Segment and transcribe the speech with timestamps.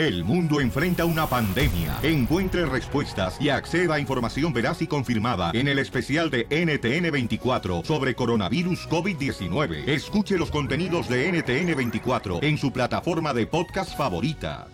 [0.00, 1.98] El mundo enfrenta una pandemia.
[2.02, 8.14] Encuentre respuestas y acceda a información veraz y confirmada en el especial de NTN24 sobre
[8.14, 9.86] coronavirus COVID-19.
[9.86, 14.68] Escuche los contenidos de NTN24 en su plataforma de podcast favorita.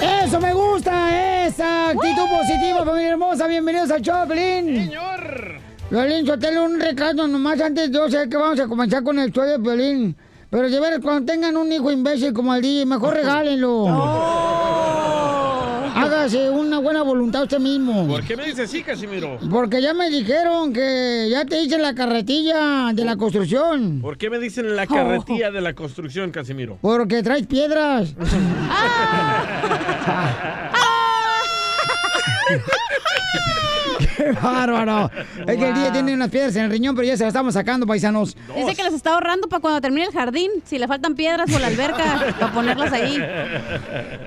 [0.00, 1.46] ¡Eso me gusta!
[1.46, 3.48] ¡Esa actitud positiva, familia hermosa!
[3.48, 4.86] ¡Bienvenidos al show, Pelín!
[4.86, 5.59] ¡Señor!
[5.90, 7.90] Violín, tengo un recado nomás antes.
[7.90, 10.16] Yo sé que vamos a comenzar con el show de Pelín.
[10.48, 13.88] Pero de ver, cuando tengan un hijo imbécil como el DJ, mejor regálenlo.
[15.92, 18.06] Hágase una buena voluntad usted mismo.
[18.06, 19.38] ¿Por qué me dice así, Casimiro?
[19.50, 23.98] Porque ya me dijeron que ya te hice la carretilla de la construcción.
[24.00, 26.78] ¿Por qué me dicen la carretilla de la construcción, Casimiro?
[26.80, 28.14] Porque traes piedras.
[34.16, 35.10] ¡Qué bárbaro!
[35.46, 37.54] Es que el día tiene unas piedras en el riñón, pero ya se las estamos
[37.54, 38.36] sacando, paisanos.
[38.54, 41.60] Dice que las está ahorrando para cuando termine el jardín, si le faltan piedras por
[41.60, 43.18] la alberca, para ponerlas ahí.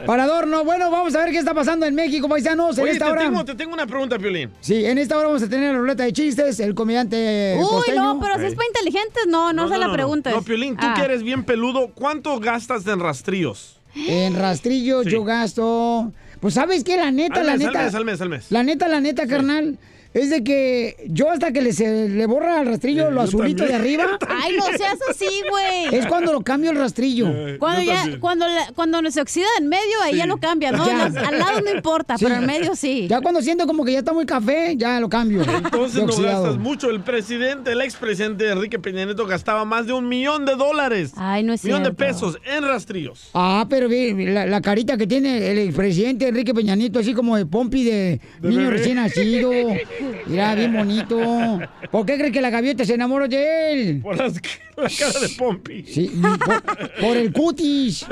[0.05, 3.11] Para adorno, bueno, vamos a ver qué está pasando en México, paisanos, en esta te
[3.11, 3.21] hora.
[3.21, 4.51] tengo, te tengo una pregunta, Piolín.
[4.61, 8.01] Sí, en esta hora vamos a tener la ruleta de chistes, el comediante Uy, costeño.
[8.15, 10.33] no, pero si es para inteligentes, no, no, se la preguntes.
[10.33, 10.93] No, Piolín, tú Ah.
[10.95, 13.77] que eres bien peludo, ¿cuánto gastas en rastrillos?
[13.95, 15.11] En rastrillo Sí.
[15.11, 16.11] yo gasto.
[16.43, 17.85] Pues sabes qué, la neta, Al la mes, al neta.
[17.85, 18.45] mes, al mes, al mes.
[18.51, 19.77] La neta, la neta, carnal.
[20.13, 23.73] Es de que yo hasta que le, se le borra al rastrillo lo azulito de
[23.73, 24.05] arriba.
[24.29, 25.95] Ay, no seas así, güey.
[25.99, 27.27] Es cuando lo cambio el rastrillo.
[27.57, 28.19] Cuando Yo ya, también.
[28.19, 30.83] cuando, la- cuando se oxida en medio, ahí ya lo cambia, ¿no?
[30.83, 32.25] Al lado no importa, Sí.
[32.25, 33.07] pero en medio sí.
[33.09, 35.41] Ya cuando siento como que ya está muy café, ya lo cambio.
[35.43, 36.89] Entonces no gastas mucho.
[36.91, 41.13] El presidente, el expresidente Enrique Peña Nieto gastaba más de un millón de dólares.
[41.17, 43.29] Ay, no es millón de pesos en rastrillos.
[43.33, 47.45] Ah, pero la, la carita que tiene el presidente Enrique Peña Nieto, así como de
[47.47, 48.69] pompi de, niño bebé.
[48.69, 49.51] recién nacido.
[50.27, 51.59] Mira, bien bonito.
[51.91, 53.99] ¿Por qué cree que la gaviota se enamoró de él?
[54.01, 55.83] Por las- la cara de Pompi.
[55.83, 56.11] Sí,
[56.45, 56.61] por,
[57.01, 58.05] por el cutis.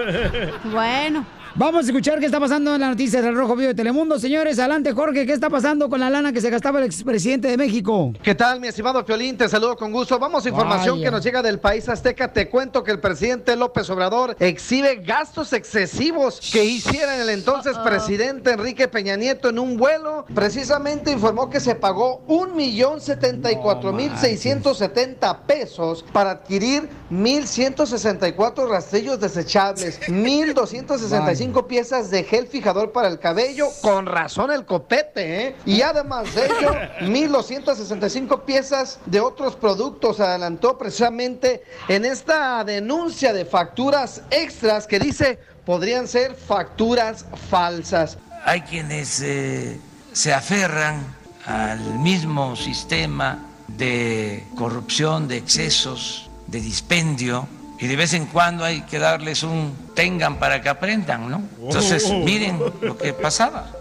[0.72, 1.26] Bueno.
[1.56, 4.18] Vamos a escuchar qué está pasando en las noticias del Rojo Vivo de Telemundo.
[4.18, 5.26] Señores, adelante, Jorge.
[5.26, 8.14] ¿Qué está pasando con la lana que se gastaba el expresidente de México?
[8.24, 9.36] ¿Qué tal, mi estimado Piolín?
[9.36, 10.18] Te saludo con gusto.
[10.18, 11.06] Vamos a información Vaya.
[11.06, 12.32] que nos llega del país azteca.
[12.32, 18.52] Te cuento que el presidente López Obrador exhibe gastos excesivos que hiciera el entonces presidente
[18.52, 20.26] Enrique Peña Nieto en un vuelo.
[20.34, 26.32] Precisamente informó que se pagó un millón setenta y cuatro mil seiscientos setenta pesos para
[26.32, 33.68] adquirir 1.164 rastrillos desechables, 1.265 piezas de gel fijador para el cabello.
[33.82, 35.56] Con razón el copete, ¿eh?
[35.66, 40.20] Y además de ello, 1.265 piezas de otros productos.
[40.22, 48.18] Adelantó precisamente en esta denuncia de facturas extras que dice podrían ser facturas falsas.
[48.46, 49.80] Hay quienes eh,
[50.14, 51.04] se aferran
[51.46, 57.48] al mismo sistema de corrupción, de excesos, de dispendio,
[57.80, 61.42] y de vez en cuando hay que darles un tengan para que aprendan, ¿no?
[61.64, 62.20] Entonces, Oh.
[62.20, 63.72] miren lo que pasaba,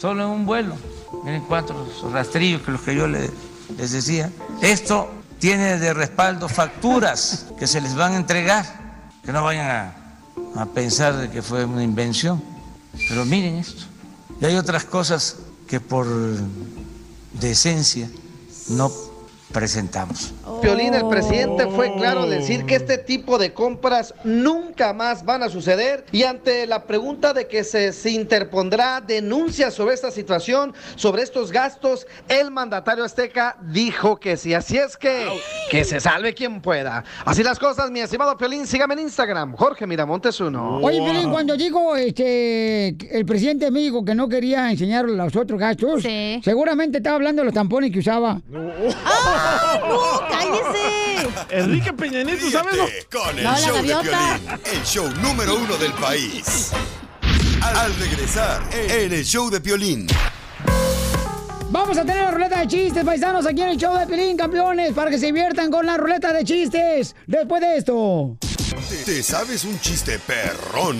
[0.00, 0.76] solo en un vuelo,
[1.24, 3.30] miren cuántos rastrillos que los que yo le-
[3.76, 4.30] les decía.
[4.62, 8.66] Esto tiene de respaldo facturas que se les van a entregar,
[9.24, 9.94] que no vayan a,
[10.62, 12.42] a pensar de que fue una invención.
[13.08, 13.84] Pero miren esto.
[14.40, 16.06] Y hay otras cosas que por
[17.32, 18.08] decencia
[18.68, 18.90] no
[19.52, 20.32] presentamos.
[20.62, 25.42] Piolín, el presidente fue claro al decir que este tipo de compras nunca más van
[25.42, 30.74] a suceder y ante la pregunta de que se, se interpondrá denuncia sobre esta situación,
[30.96, 34.54] sobre estos gastos, el mandatario azteca dijo que sí.
[34.54, 35.26] Así es que,
[35.70, 37.04] que se salve quien pueda.
[37.24, 40.78] Así las cosas, mi estimado Piolín, sígame en Instagram, Jorge Miramontes uno.
[40.78, 45.58] Oye, Piolín, cuando dijo este, el presidente de México que no quería enseñar los otros
[45.58, 46.40] gastos, Sí.
[46.44, 48.40] seguramente estaba hablando de los tampones que usaba.
[49.04, 49.39] ¡Ah,
[49.88, 50.20] no!
[50.28, 51.28] ¡Cállese!
[51.50, 53.06] Enrique Peña Nieto, ¿sabes?
[53.10, 53.82] con el No, la show de.
[53.82, 56.70] Piolín, el show número uno del país.
[57.62, 60.06] Al regresar en el show de Piolín.
[61.72, 64.92] Vamos a tener la ruleta de chistes, paisanos, aquí en el show de Pilín, campeones,
[64.92, 67.14] para que se diviertan con la ruleta de chistes.
[67.28, 68.36] Después de esto.
[69.04, 70.98] ¿Te sabes un chiste perrón?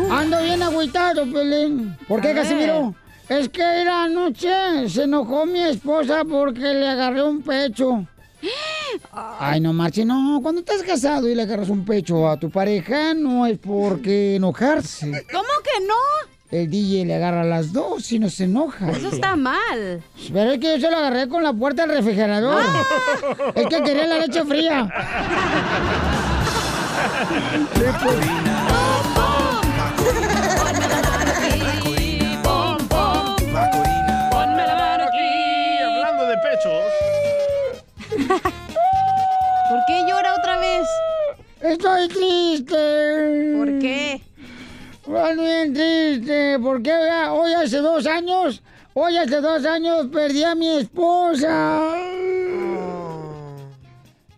[0.10, 1.98] Ando bien agüitado, Pelín.
[2.08, 2.34] ¿Por qué.
[2.34, 2.96] Casimiro?
[3.28, 8.08] Es que la noche se enojó mi esposa porque le agarré un pecho.
[9.40, 10.40] Ay, no marche, no.
[10.42, 14.36] Cuando estás casado y le agarras un pecho a tu pareja, no es por qué
[14.38, 15.26] enojarse.
[15.32, 16.30] ¿Cómo que no?
[16.52, 18.90] el DJ le agarra las dos y no se enoja.
[18.90, 20.02] Eso está mal.
[20.34, 22.64] Pero es que yo se lo agarré con la puerta del refrigerador.
[23.54, 24.90] Es que quería la leche fría.
[38.30, 40.88] ¿Por qué llora otra vez?
[41.62, 43.54] Estoy triste.
[43.58, 44.22] ¿Por qué?
[45.02, 46.60] Estoy bien triste.
[46.60, 46.92] Porque
[47.32, 48.62] hoy hace dos años,
[48.94, 51.82] hoy hace dos años perdí a mi esposa.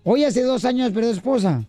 [0.04, 1.64] Hoy hace dos años perdí a su esposa.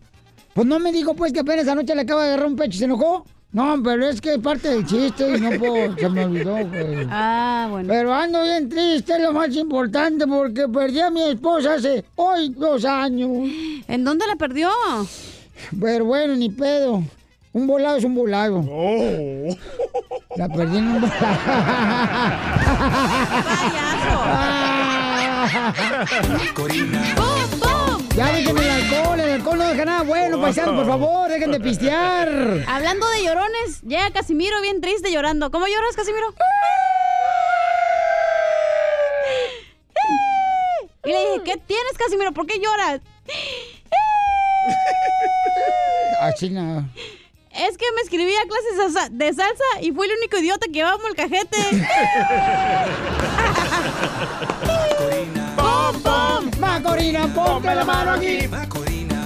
[0.55, 2.79] Pues no me dijo pues que apenas anoche le acaba de agarrar un pecho y
[2.79, 3.27] se enojó.
[3.53, 7.07] No, pero es que es parte del chiste y no puedo, se me olvidó, pues.
[7.11, 7.87] Ah, bueno.
[7.89, 12.49] Pero ando bien triste, es lo más importante, porque perdí a mi esposa hace hoy
[12.51, 13.31] dos años.
[13.89, 14.71] ¿En dónde la perdió?
[15.79, 17.03] Pero bueno, ni pedo.
[17.53, 18.65] Un volado es un volado.
[18.67, 19.49] Oh.
[20.37, 21.37] La perdí en un volado.
[27.17, 27.72] ¡Bum, bum!
[28.17, 31.61] Ya dejen el alcohol, el alcohol no deja nada bueno, paisanos, por favor, dejen de
[31.61, 32.29] pistear.
[32.69, 35.51] Hablando de llorones, llega Casimiro bien triste llorando.
[35.51, 36.35] ¿Cómo lloras, Casimiro?
[41.05, 42.33] Y le dije, ¿qué tienes, Casimiro?
[42.33, 43.01] ¿Por qué lloras?
[46.21, 46.85] Así nada.
[47.51, 50.67] Es que me escribí a clases de sa- de salsa y fui el único idiota
[50.67, 51.57] que llevaba molcajete.
[55.83, 56.61] ¡Pom, pom!
[56.61, 58.49] Macorina, ponte la mano aquí.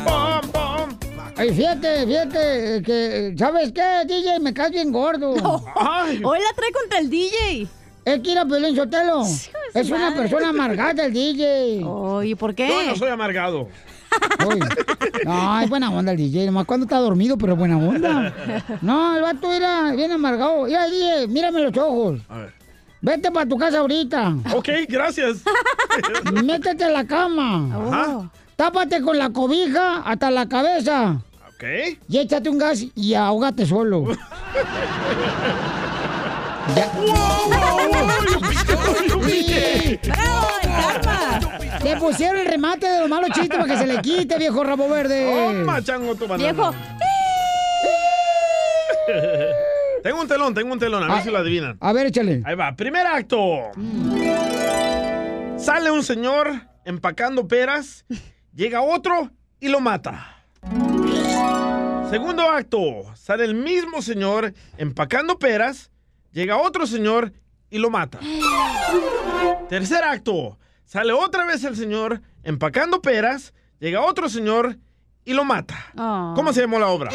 [0.05, 0.89] ¡Pom, pom!
[1.37, 4.41] Ay, fíjate, fíjate, que, ¿sabes qué, DJ?
[4.41, 5.35] Me caes bien gordo.
[5.77, 6.23] ¡Ay!
[6.25, 7.69] Hoy la trae contra el DJ.
[8.07, 9.23] Es que ir a Pelín Sotelo.
[9.75, 10.23] Es una madre.
[10.23, 11.85] persona amargada el DJ.
[11.85, 12.69] Oye, ¿por qué?
[12.69, 13.69] Yo no soy amargado.
[14.49, 14.59] Uy.
[15.27, 18.33] No, es buena onda el DJ, nomás cuando está dormido, pero es buena onda.
[18.81, 20.65] No, el vato era bien amargado.
[20.65, 22.21] Mira, DJ, mírame los ojos.
[22.31, 22.66] A ver.
[23.01, 24.35] Vete para tu casa ahorita.
[24.55, 25.39] Ok, gracias.
[26.45, 27.69] Métete a la cama.
[27.89, 28.31] Ajá.
[28.57, 31.21] Tápate con la cobija hasta la cabeza.
[31.55, 31.65] Ok.
[32.09, 34.07] Y échate un gas y ahógate solo.
[36.75, 36.91] Ya.
[40.03, 41.39] ¡Bravo, el karma!
[41.85, 44.89] Le pusieron el remate de los malos chistes para que se le quite, viejo rabo
[44.89, 45.53] verde.
[45.59, 46.53] Toma, chango, tu banana.
[46.53, 46.75] Viejo,
[50.07, 51.03] Tengo un telón, tengo un telón.
[51.03, 51.23] A ver Ah.
[51.23, 51.79] si lo adivinan.
[51.81, 52.41] A ver, échale.
[52.45, 52.77] Ahí va.
[52.77, 53.73] Primer acto.
[55.59, 56.53] Sale un señor
[56.85, 58.05] empacando peras,
[58.55, 60.45] llega otro y lo mata.
[62.09, 62.79] Segundo acto.
[63.17, 65.91] Sale el mismo señor empacando peras,
[66.31, 67.33] llega otro señor
[67.69, 68.21] y lo mata.
[69.69, 70.57] Tercer acto.
[70.85, 74.77] Sale otra vez el señor empacando peras, llega otro señor
[75.25, 75.75] y lo mata.
[75.99, 76.33] Oh.
[76.37, 77.11] ¿Cómo se llamó la obra?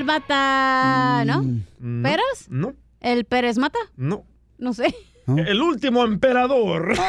[0.00, 1.22] El mata...
[1.26, 1.44] ¿no?
[1.78, 2.46] No, ¿Peras?
[2.48, 3.78] No, ¿El Pérez mata?
[3.96, 4.24] no.
[4.58, 4.94] No sé.
[5.26, 6.92] El último emperador.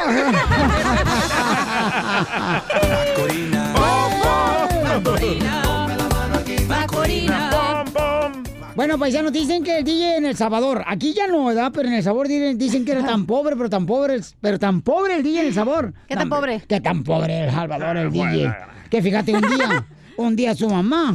[7.50, 8.42] Pom, pom.
[8.74, 11.70] Bueno, paisanos, dicen que el DJ en El Salvador, aquí ya no, ¿verdad?
[11.74, 14.58] Pero en El Salvador dicen, dicen que era tan pobre, pero tan pobre, el- pero
[14.58, 15.92] tan pobre el DJ en El Sabor.
[16.08, 16.60] ¿Qué tan pobre?
[16.66, 18.46] Que tan pobre El Salvador, el Bueno, DJ.
[18.48, 18.66] bueno.
[18.90, 19.86] Que fíjate, un día,
[20.16, 21.14] un día su mamá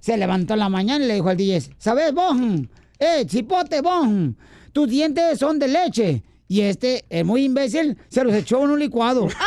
[0.00, 2.36] se levantó en la mañana y le dijo al DJ, ¿sabes vos?
[2.98, 4.06] Eh, chipote vos,
[4.72, 6.22] tus dientes son de leche.
[6.48, 9.26] Y este, el muy imbécil, se los echó en un licuado.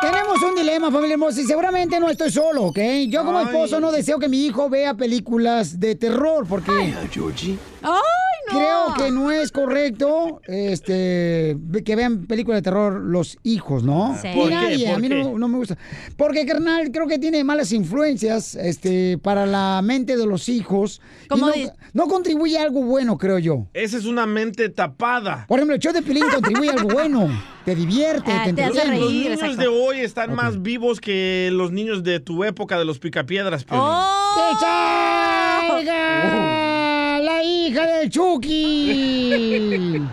[0.00, 2.78] Tenemos un dilema, familia hermosa, y seguramente no estoy solo, ¿ok?
[3.08, 3.46] Yo como Ay.
[3.46, 6.94] esposo no deseo que mi hijo vea películas de terror, porque ¡Ay,
[7.82, 8.00] no!
[8.48, 14.16] Creo que no es correcto este, que vean películas de terror los hijos, ¿no?
[14.20, 14.28] Sí.
[14.34, 14.54] ¿Por qué?
[14.54, 15.22] nadie, a ¿Por mí qué?
[15.22, 15.76] no, no me gusta.
[16.16, 21.00] Porque, carnal, creo que tiene malas influencias este, para la mente de los hijos.
[21.24, 21.50] y ¿Cómo
[21.92, 23.66] no, contribuye a algo bueno, creo yo.
[23.74, 25.44] Esa es una mente tapada.
[25.48, 27.28] Por ejemplo, el show de Pelín contribuye a algo bueno.
[27.64, 29.00] Te divierte, Ah, te te hace entretiene.
[29.00, 29.22] Los reír.
[29.24, 29.60] niños exacto.
[29.62, 33.84] de hoy están más vivos que los niños de tu época de los picapiedras, Piolín.
[33.86, 34.34] ¡Oh!
[34.36, 36.63] ¡Que salga la
[37.44, 40.02] hija del Chucky!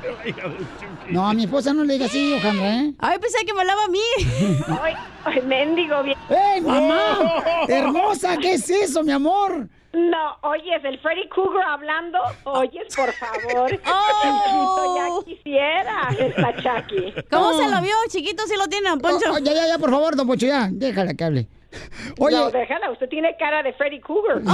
[1.09, 2.93] No, a mi esposa no le diga así, Alejandra, ¿eh?
[2.99, 3.99] Ay, pensé que me hablaba a mí.
[4.81, 4.93] Ay,
[5.25, 6.17] ay, mendigo bien.
[6.29, 7.17] ¡Ey, mamá!
[7.67, 8.37] ¡Hermosa!
[8.37, 9.67] ¿Qué es eso, mi amor?
[9.91, 12.17] No, oyes, el Freddy Cougar hablando.
[12.45, 13.77] Oyes, por favor.
[13.87, 14.95] Oh.
[15.25, 17.13] Ya quisiera esta Chucky.
[17.29, 17.57] ¿Cómo Oh.
[17.57, 17.93] se lo vio?
[18.07, 19.25] Chiquito sí lo tiene, don Poncho.
[19.31, 20.69] Oh, oh, ya, ya, ya, por favor, don Poncho, ya.
[20.71, 21.47] Déjala que hable.
[22.19, 24.41] Oye, No, déjala, usted tiene cara de Freddy Cougar.
[24.41, 24.49] mi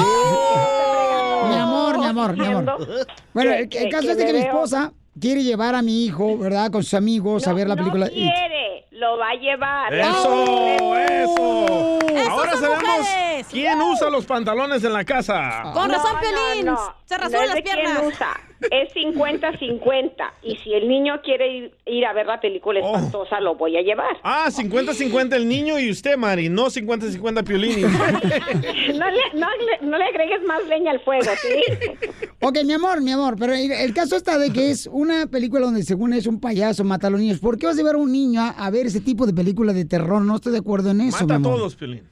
[1.55, 2.88] amor, mi amor, mi amor.
[3.33, 6.71] Bueno, el, caso es de que mi esposa quiere llevar a mi hijo, ¿verdad?
[6.71, 8.09] Con sus amigos a ver la no película.
[8.09, 8.87] quiere.
[8.98, 9.94] Lo va a llevar.
[9.94, 10.96] ¡Eso!
[10.98, 12.00] ¡Eso!
[12.10, 13.48] ¡Esas Ahora sabemos mujeres!
[13.51, 15.72] quién usa los pantalones en la casa.
[15.74, 16.66] Con razón, No, Piolín.
[16.66, 16.96] no, no.
[17.06, 18.04] Se las de quién piernas.
[18.06, 18.39] usa.
[18.72, 20.12] Es 50-50.
[20.42, 22.96] Y si el niño quiere ir, ir a ver la película Oh.
[22.96, 24.18] espantosa, lo voy a llevar.
[24.24, 27.86] Ah, 50-50 el niño y usted, Mari, no 50-50 Piolín.
[28.98, 31.98] No le, no, le, no le agregues más leña al fuego, ¿sí?
[32.42, 35.66] Ok, mi amor, mi amor, pero el, el caso está de que es una película
[35.66, 37.39] donde según es un payaso mata a los niños.
[37.39, 39.74] ¿Por qué vas a llevar a un niño a, a ver ese tipo de película
[39.74, 40.22] de terror?
[40.22, 41.56] No estoy de acuerdo en eso, mi Mata a amor.
[41.56, 42.03] todos, Piolín.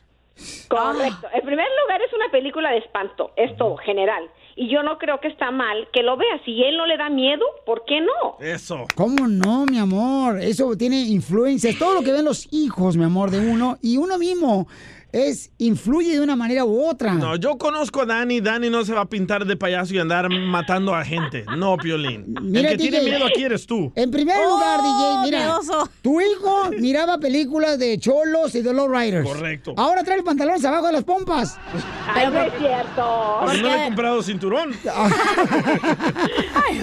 [0.68, 1.28] Correcto.
[1.34, 4.24] En primer lugar, es una película de espanto, esto general.
[4.58, 6.42] Y yo no creo que está mal que lo vea.
[6.46, 8.38] Si él no le da miedo, ¿por qué no?
[8.40, 8.86] Eso.
[8.96, 10.40] ¿Cómo no, mi amor?
[10.42, 11.78] Eso tiene influencias.
[11.78, 14.68] Todo lo que ven los hijos, mi amor, de uno y uno mismo
[15.16, 17.14] es influye de una manera u otra.
[17.14, 18.42] No, yo conozco a Dani.
[18.42, 21.46] Dani no se va a pintar de payaso y andar matando a gente.
[21.56, 22.36] No, Piolín.
[22.42, 23.94] Mira, el que tiene miedo aquí eres tú.
[23.96, 25.90] En primer Oh, lugar, DJ, mira, miedoso.
[26.02, 29.26] tu hijo miraba películas de cholos y de low riders.
[29.28, 29.74] Correcto.
[29.78, 31.58] Ahora trae los pantalones abajo de las pompas.
[32.14, 33.38] Ay, no es cierto.
[33.42, 34.72] Porque no le he comprado cinturón.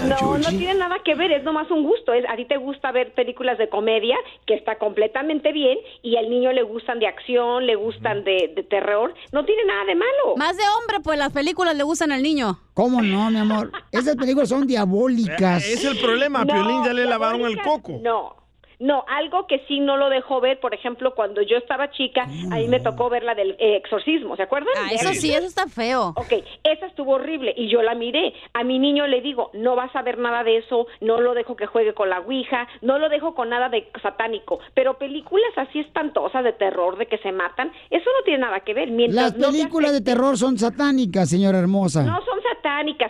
[0.07, 2.13] No, no tiene nada que ver, es nomás un gusto.
[2.13, 6.29] Es, a ti te gusta ver películas de comedia, que está completamente bien, y al
[6.29, 9.13] niño le gustan de acción, le gustan de, de terror.
[9.31, 10.35] No tiene nada de malo.
[10.37, 12.59] Más de hombre, pues las películas le gustan al niño.
[12.73, 13.71] ¿Cómo no, mi amor?
[13.91, 15.65] Esas películas son diabólicas.
[15.65, 16.41] Es el problema.
[16.41, 17.99] A No, Piolín ya le lavaron el coco.
[18.01, 18.35] No.
[18.79, 22.55] No, algo que sí no lo dejó ver, por ejemplo, cuando yo estaba chica, a
[22.55, 24.73] mí me tocó ver la del eh, exorcismo, ¿se acuerdan?
[24.77, 26.13] Ah, eso sí, eso está feo.
[26.15, 28.33] Ok, esa estuvo horrible y yo la miré.
[28.53, 31.55] A mi niño le digo, no vas a ver nada de eso, no lo dejo
[31.55, 34.59] que juegue con la Ouija, no lo dejo con nada de satánico.
[34.73, 38.73] Pero películas así espantosas de terror, de que se matan, eso no tiene nada que
[38.73, 38.89] ver.
[38.91, 42.03] Mientras Las no películas de terror son satánicas, señora hermosa.
[42.03, 42.52] No son satánicas.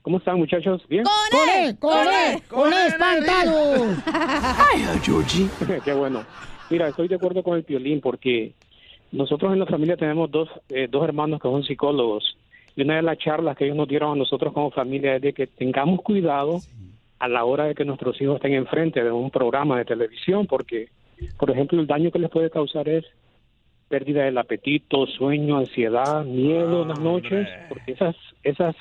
[0.00, 0.82] ¿Cómo están, muchachos?
[0.88, 1.04] ¿Bien?
[1.04, 1.66] ¡Con ¡Con él!
[1.66, 1.78] él!
[1.78, 2.42] ¡Con él!
[2.48, 3.98] ¡Con él, espantados!
[5.84, 6.24] Qué bueno.
[6.70, 8.52] Mira, estoy de acuerdo con el Piolín porque
[9.12, 12.36] nosotros en la familia tenemos dos, eh, dos hermanos que son psicólogos.
[12.74, 15.32] Y una de las charlas que ellos nos dieron a nosotros como familia es de
[15.32, 16.60] que tengamos cuidado
[17.18, 20.88] a la hora de que nuestros hijos estén enfrente de un programa de televisión, porque,
[21.38, 23.04] por ejemplo, el daño que les puede causar es
[23.88, 28.76] pérdida del apetito, sueño, ansiedad, miedo en las noches, porque esas, esas,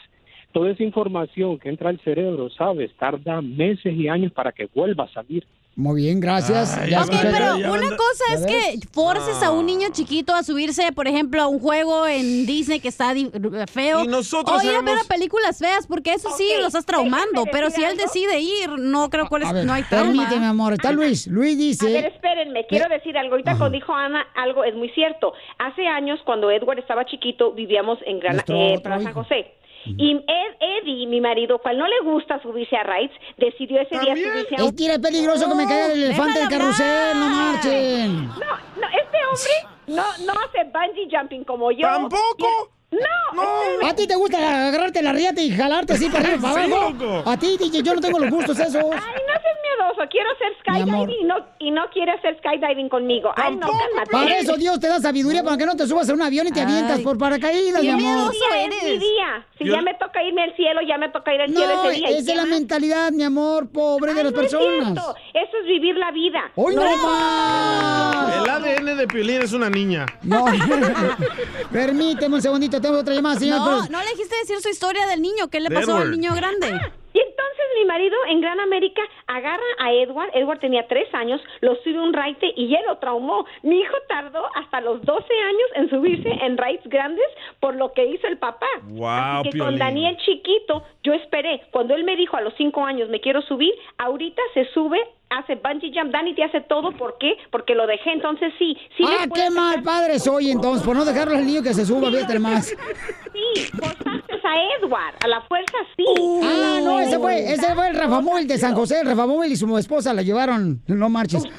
[0.52, 5.06] toda esa información que entra al cerebro, sabes, tarda meses y años para que vuelva
[5.06, 5.46] a salir.
[5.78, 6.78] Muy bien, gracias.
[6.78, 9.90] Ay, Ya Ok, escuché- pero ya una cosa es ¿Ya que forces a un niño
[9.92, 13.30] chiquito a subirse, por ejemplo, a un juego en Disney que está di-
[13.70, 14.06] feo.
[14.06, 16.68] Y nosotros o ir a ver sabemos- a películas feas, porque eso sí Ok, lo
[16.68, 17.44] estás traumando.
[17.52, 20.14] Pero si él decide ir, no creo cuál es, ver, no hay trauma.
[20.14, 20.72] permíteme, amor.
[20.72, 21.28] Está Luis.
[21.28, 22.08] Luis A ver, dice...
[22.08, 23.34] espérenme, quiero decir algo.
[23.34, 25.34] Ahorita cuando dijo Ana algo es muy cierto.
[25.60, 29.24] Hace años, cuando Edward estaba chiquito, vivíamos en Gran, eh, hijo.
[29.24, 29.54] José.
[29.86, 34.14] Y Ed- Eddie, mi marido, cual no le gusta subirse a rides, decidió ese día
[34.14, 34.32] ¿También?
[34.32, 34.70] subirse a un...
[34.70, 38.28] Es que era peligroso que me caiga el elefante del carrusel, no marchen.
[38.28, 41.82] No, no, este hombre no, no hace bungee jumping como yo.
[41.88, 42.72] ¿Tampoco?
[42.96, 43.90] No, espérame.
[43.92, 44.38] ¿A ti te gusta
[44.68, 46.94] agarrarte la riata y jalarte así para arriba Sí, abajo?
[46.94, 47.30] loco.
[47.30, 48.76] A ti, DJ, yo no tengo los gustos esos.
[48.76, 50.10] Ay, no seas miedoso.
[50.10, 53.32] Quiero hacer skydiving y no, y no quiere hacer skydiving conmigo.
[53.36, 54.12] Ay, no, cálmate.
[54.12, 56.52] Para eso Dios te da sabiduría para que no te subas a un avión y
[56.52, 56.66] te Ay.
[56.66, 58.04] avientas por paracaídas, mi Qué amor.
[58.04, 59.00] miedoso Día es mi eres.
[59.00, 59.48] día.
[59.58, 61.90] Si Yo- ya me toca irme al cielo, ya me toca ir al cielo No,
[61.90, 62.12] ese día.
[62.12, 64.92] ¿Y esa qué es la mentalidad, mi amor, pobre de las no personas.
[65.34, 66.52] Eso es vivir la vida.
[66.56, 68.36] ¡Hoy no, más!
[68.36, 70.06] El ADN de Piolín es una niña.
[70.24, 70.46] No,
[71.72, 73.60] permíteme un segundito, tengo otra llamada, señor.
[73.60, 75.48] No, pero- no le dijiste decir su historia del niño.
[75.52, 76.68] ¿Qué le pasó al niño grande?
[77.14, 81.76] Y entonces mi marido en Gran América agarra a Edward, Edward tenía tres años, lo
[81.78, 83.46] sube a un raite y él lo traumó.
[83.64, 87.26] Mi hijo tardó hasta los 12 años en subirse en raids grandes
[87.62, 88.68] por lo que hizo el papá.
[88.84, 89.08] Wow,
[89.40, 89.78] Así que con.
[89.78, 91.62] Daniel chiquito, yo esperé.
[91.72, 95.56] Cuando él me dijo a los cinco años me quiero subir, ahorita se sube, hace
[95.56, 96.12] bungee jump.
[96.12, 97.34] Dani te hace todo, ¿por qué?
[97.52, 98.12] Porque lo dejé.
[98.12, 101.86] Entonces sí, ah, qué mal padre soy entonces, por no dejarlo al niño que se
[101.86, 102.68] suba, fíjate más.
[102.68, 106.06] Sí, forzaste a Edward, a la fuerza sí.
[106.44, 109.00] Ah, no, ese fue, ese fue el Rafa Móvil de San José.
[109.02, 110.82] El Rafa Móvil y su esposa la llevaron.
[110.88, 111.44] No marches.
[111.44, 111.50] Sí,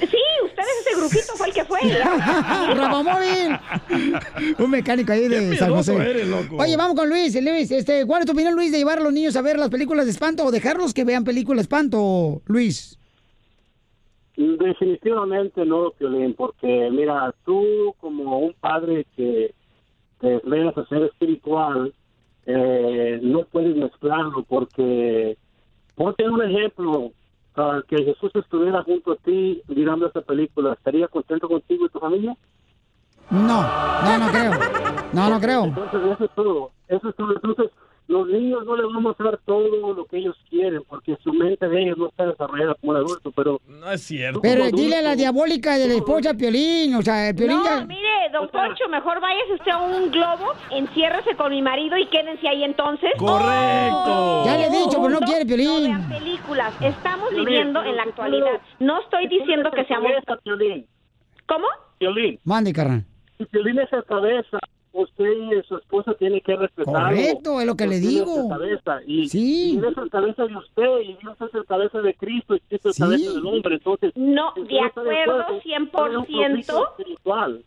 [0.44, 1.80] ustedes ese grupito fue el que fue.
[2.75, 3.58] Rafa Móvil.
[4.58, 5.94] Un mecánico ahí de Qué San José.
[5.96, 6.56] eres, loco.
[6.58, 7.35] Oye, vamos con Luis.
[7.42, 9.68] Luis, este, ¿cuál es tu opinión, Luis, de llevar a los niños a ver las
[9.68, 12.99] películas de espanto o dejarlos que vean películas de espanto, Luis?
[14.37, 19.55] Definitivamente no, Piolín, porque mira, tú como un padre que
[20.21, 21.95] te veas a ser espiritual,
[22.45, 25.38] eh, no puedes mezclarlo porque,
[25.95, 27.12] ponte un ejemplo,
[27.57, 31.99] ah, que Jesús estuviera junto a ti mirando esta película, ¿estaría contento contigo y tu
[31.99, 32.37] familia?
[33.31, 34.50] No, no, no creo.
[35.12, 35.64] No, no creo.
[35.64, 36.71] Entonces, eso es todo.
[36.88, 37.33] Eso es todo.
[37.35, 37.71] Entonces,
[38.09, 41.69] los niños no les vamos a dar todo lo que ellos quieren, porque su mente
[41.69, 43.61] de ellos no está desarrollada como el adulto, pero...
[43.67, 44.41] No es cierto.
[44.41, 47.85] Pero dile a la diabólica de la esposa Piolín, o sea, Piolín No, ya...
[47.85, 52.49] mire, don Poncho, mejor váyase usted a un globo, enciérrese con mi marido y quédense
[52.49, 53.11] ahí entonces.
[53.19, 54.45] Correcto.
[54.45, 55.67] Ya le he dicho, pero no quiere, Piolín.
[55.67, 56.75] No vean películas.
[56.81, 58.61] Estamos Piolín, viviendo en la actualidad.
[58.79, 60.13] No estoy diciendo que seamos...
[61.47, 61.67] ¿Cómo?
[61.99, 62.39] Violín.
[62.45, 63.05] Mande, carnal.
[63.51, 64.59] Piolín es cabeza,
[65.03, 67.00] usted y su esposa tienen que respetarlo.
[67.17, 68.35] Correcto, es lo que le digo.
[68.43, 69.73] es cabeza, y, Sí.
[69.75, 72.61] y él es el cabeza de usted, y Dios es el cabeza de Cristo, y
[72.61, 73.75] Cristo es el cabeza del hombre.
[73.76, 76.29] Entonces, No, de acuerdo, acuerdo, 100%.
[76.29, 76.59] hay un
[76.91, 77.62] espiritual.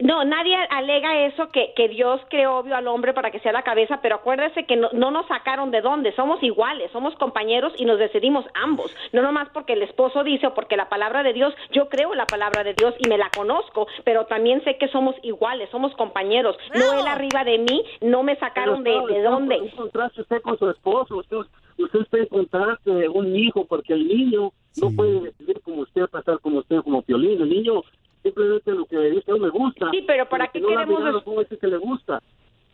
[0.00, 3.62] No, nadie alega eso, que, que Dios creó obvio al hombre para que sea la
[3.62, 7.84] cabeza, pero acuérdese que no, no nos sacaron de dónde, somos iguales, somos compañeros y
[7.84, 11.52] nos decidimos ambos, no nomás porque el esposo dice o porque la palabra de Dios,
[11.72, 14.86] yo creo en la palabra de Dios y me la conozco, pero también sé que
[14.88, 19.16] somos iguales, somos compañeros, no él arriba de mí, no me sacaron de, Pero de
[19.16, 19.56] está dónde.
[19.56, 21.38] En contraste usted con su esposo, usted,
[21.78, 22.78] usted está
[23.12, 27.42] un hijo, porque el niño no puede decidir como usted, pasar como usted, como violín.
[27.42, 27.82] El niño
[28.22, 29.90] simplemente lo que dice no me gusta.
[29.90, 32.20] Sí, pero ¿para qué no la queremos mirada, des- ¿cómo dice que le gusta?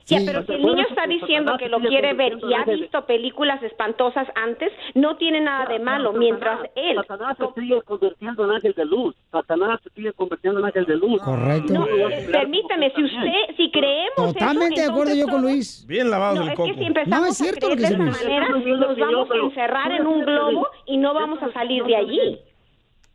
[0.06, 0.16] Sí.
[0.26, 3.06] pero si el niño está que diciendo Satanás que lo quiere ver y ha visto
[3.06, 6.96] películas espantosas antes, no tiene nada de malo, mientras él...
[6.96, 9.16] Satanás se sigue convirtiendo en ángel de luz.
[9.32, 11.22] Satanás se sigue convirtiendo en ángel de luz.
[11.22, 11.72] Correcto.
[11.72, 11.86] No,
[12.30, 15.86] permítame, si usted, si creemos Totalmente eso, de acuerdo yo con Luis.
[15.88, 16.68] Bien lavado No, el es coco.
[16.68, 18.42] que si empezamos No, es cierto a lo creer que de dice esa Luis.
[18.44, 22.38] manera, nos vamos a encerrar en un globo y no vamos a salir de allí.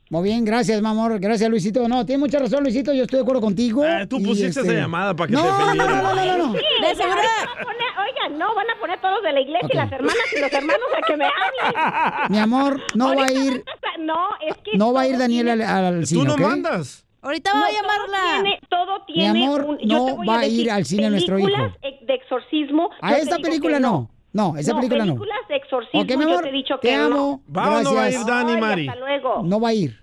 [0.09, 1.19] Muy bien, gracias, mi amor.
[1.19, 1.87] Gracias, Luisito.
[1.87, 2.91] No, tiene mucha razón, Luisito.
[2.93, 3.85] Yo estoy de acuerdo contigo.
[3.85, 6.37] Eh, tú pusiste este, esa llamada para que no, te no, no, no, no, no,
[6.47, 6.53] no.
[6.53, 9.39] Sí, De seguro- ahorita van a poner- Oigan, no, van a poner todos de la
[9.41, 12.31] iglesia y las hermanas y los hermanos a que me hablen.
[12.31, 13.63] Mi amor, no va a ir,
[13.99, 17.05] No, es que no va a ir todo Daniel al, al cine, Tú no mandas.
[17.21, 18.19] Ahorita va No, a todo llamarla.
[18.41, 20.85] tiene- Todo Mi tiene amor, un- yo no te voy va a decir, ir al
[20.85, 21.47] cine nuestro hijo.
[21.49, 22.89] películas de exorcismo.
[23.01, 24.09] A yo te esta película no.
[24.31, 25.13] No, esa película no.
[25.13, 27.05] películas de exorcismo, Ok, mi yo te he dicho que no.
[27.05, 27.41] amo.
[27.55, 28.23] ¿Va o no va a ir.
[28.25, 28.87] Dani, Ay, Mari?
[28.87, 29.41] hasta luego.
[29.43, 29.99] No va a ir.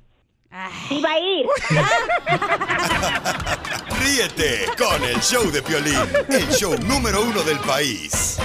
[0.89, 1.47] Sí va a ir.
[4.01, 8.39] Ríete con el show de Piolín, el show número uno del país.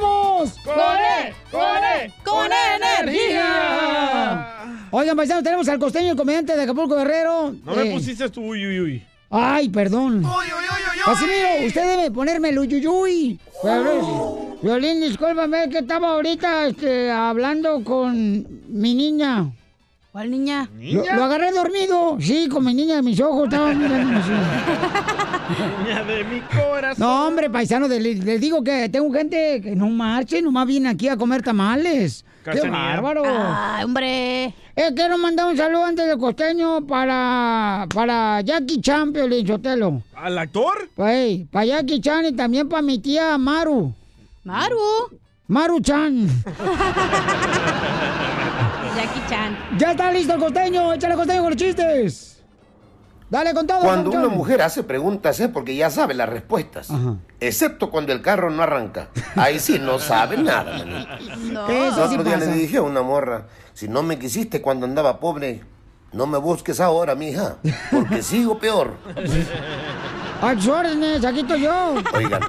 [0.00, 0.54] Paisanos!
[0.64, 0.90] ¿Cómo andamos?
[0.90, 1.34] ¡Con él!
[1.50, 2.12] ¡Con él!
[2.24, 2.50] ¡Con
[3.00, 4.52] energía!
[4.90, 7.54] Oigan, paisanos, tenemos al costeño, el comediante de Acapulco Guerrero.
[7.64, 9.02] No me Eh, pusiste tu uy, uy, uy.
[9.30, 10.22] Ay, perdón.
[11.04, 13.38] Casimiro, usted debe ponerme el uyuyuy.
[13.62, 19.50] Pero, Violín, discúlpame que estaba ahorita este, hablando con mi niña.
[20.16, 20.66] ¿Cuál niña?
[20.80, 22.16] Lo, lo agarré dormido.
[22.18, 23.44] Sí, con mi niña de mis ojos.
[23.44, 24.30] Estaba mirando así.
[25.84, 27.06] Niña de mi corazón.
[27.06, 31.06] No, hombre, paisano, de- les digo que tengo gente que no marche, nomás viene aquí
[31.08, 32.24] a comer tamales.
[32.50, 33.24] ¡Qué bárbaro!
[33.26, 34.44] Ay, hombre.
[34.74, 40.00] Eh, quiero mandar un saludo antes del costeño para, para Jackie Chan, Piolín Sotelo.
[40.14, 40.88] ¿Al actor?
[40.96, 43.92] Hey, para Jackie Chan y también para mi tía Maru.
[44.44, 44.78] Maru.
[45.48, 46.26] Maru Chan.
[49.78, 50.92] Ya está listo el costeño.
[50.92, 52.32] Échale costeño con los chistes.
[53.28, 53.80] Dale con todo.
[53.80, 56.90] Cuando una mujer hace preguntas es porque ya sabe las respuestas.
[56.90, 57.16] Ajá.
[57.40, 59.08] Excepto cuando el carro no arranca.
[59.34, 61.08] Ahí sí no sabe nada, manito.
[61.52, 61.66] No.
[61.68, 62.50] El Eso sí otro día pasa.
[62.50, 65.62] le dije a una morra, si no me quisiste cuando andaba pobre,
[66.12, 67.56] no me busques ahora, mija,
[67.90, 68.94] porque sigo peor.
[70.40, 71.94] A órdenes, aquí estoy yo.
[72.14, 72.42] Oigan,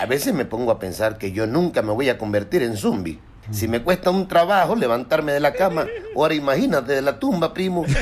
[0.00, 3.20] A veces me pongo a pensar que yo nunca me voy a convertir en zombie.
[3.50, 7.84] Si me cuesta un trabajo levantarme de la cama, ahora imagínate de la tumba, primo.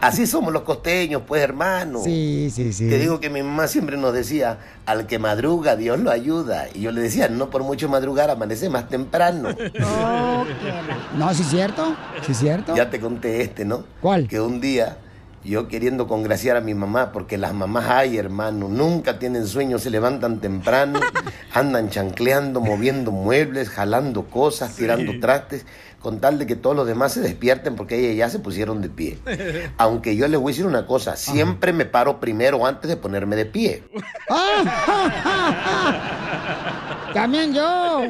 [0.00, 2.00] Así somos los costeños, pues, hermano.
[2.04, 2.88] Sí, sí, sí.
[2.88, 6.66] Te digo que mi mamá siempre nos decía, al que madruga, Dios lo ayuda.
[6.72, 9.48] Y yo le decía, no por mucho madrugar, amanece más temprano.
[11.16, 11.96] No, sí es cierto.
[12.24, 12.76] Sí es cierto.
[12.76, 13.84] Ya te conté este, ¿no?
[14.00, 14.28] ¿Cuál?
[14.28, 14.96] Que un día
[15.48, 19.90] yo queriendo congraciar a mi mamá, porque las mamás hay, hermano, nunca tienen sueño, se
[19.90, 21.00] levantan temprano,
[21.54, 25.64] andan chancleando, moviendo muebles, jalando cosas, tirando trastes,
[26.00, 28.88] con tal de que todos los demás se despierten porque ellas ya se pusieron de
[28.88, 29.18] pie.
[29.78, 33.36] Aunque yo les voy a decir una cosa, siempre me paro primero antes de ponerme
[33.36, 33.82] de pie.
[37.22, 38.02] También yo.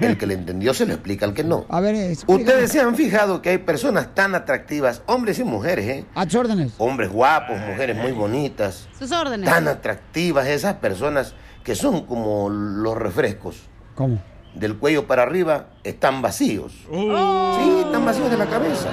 [0.00, 1.66] El que le entendió se lo explica al que no.
[1.68, 2.42] A ver, explícame.
[2.42, 6.04] Ustedes se han fijado que hay personas tan atractivas, hombres y mujeres, ¿eh?
[6.14, 6.72] A tus órdenes.
[6.78, 9.48] Hombres guapos, mujeres muy bonitas, Sus órdenes.
[9.48, 13.56] tan atractivas esas personas que son como los refrescos.
[13.94, 14.20] ¿Cómo?
[14.54, 16.72] Del cuello para arriba están vacíos.
[16.90, 18.88] Sí, están vacíos de la cabeza.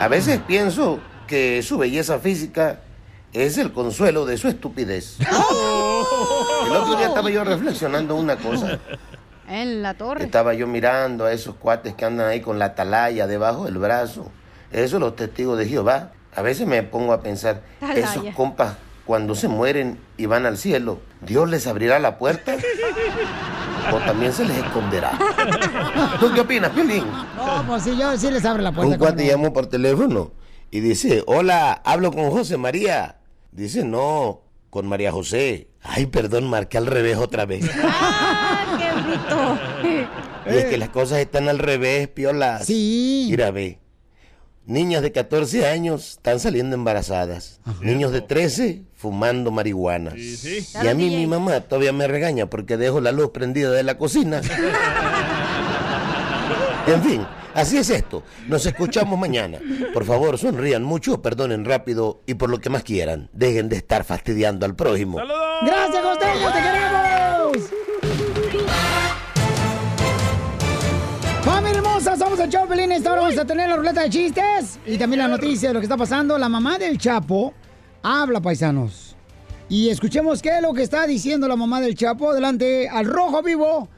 [0.00, 2.80] A veces pienso que su belleza física
[3.32, 5.18] es el consuelo de su estupidez.
[6.70, 8.78] El otro día estaba yo reflexionando una cosa.
[9.48, 10.24] En la torre.
[10.24, 14.30] Estaba yo mirando a esos cuates que andan ahí con la atalaya debajo del brazo.
[14.70, 16.12] Eso los testigos de Jehová.
[16.34, 18.10] A veces me pongo a pensar, Atalaya.
[18.10, 18.76] esos compas
[19.08, 22.56] cuando se mueren y van al cielo, ¿Dios les abrirá la puerta?
[23.90, 25.18] ¿O también se les esconderá?
[26.20, 27.04] ¿Tú qué opinas, Piolín?
[27.34, 28.92] No, pues sí, yo sí les abro la puerta.
[28.92, 29.30] Un cuate no.
[29.30, 30.32] llamó por teléfono
[30.70, 33.16] y dice, hola, hablo con José María.
[33.50, 35.68] Dice, no, con María José.
[35.82, 37.68] Ay, perdón, marqué al revés otra vez.
[37.82, 39.58] ¡Ah, qué bruto!
[40.54, 42.66] Y es que las cosas están al revés, piolas.
[42.66, 43.28] Sí.
[43.30, 43.78] Mira, ve.
[44.66, 47.60] Niñas de 14 años están saliendo embarazadas.
[47.80, 50.12] Niños de 13 fumando marihuana.
[50.14, 53.96] Y a mí mi mamá todavía me regaña porque dejo la luz prendida de la
[53.96, 54.42] cocina.
[56.86, 57.26] En fin,
[57.60, 58.22] así es esto.
[58.46, 59.58] Nos escuchamos mañana.
[59.92, 64.04] Por favor, sonrían mucho, perdonen rápido y por lo que más quieran, dejen de estar
[64.04, 65.18] fastidiando al prójimo.
[65.18, 66.52] ¡Gracias, Costeño!
[66.52, 67.70] ¡Te queremos!
[71.42, 72.16] ¡Familia hermosa!
[72.16, 72.92] Somos el Chopelín.
[72.92, 75.80] Esta hora vamos a tener la ruleta de chistes y también la noticia de lo
[75.80, 76.38] que está pasando.
[76.38, 77.54] La mamá del Chapo
[78.02, 79.16] habla, paisanos.
[79.70, 82.30] Y escuchemos qué es lo que está diciendo la mamá del Chapo.
[82.30, 83.88] Adelante, al rojo vivo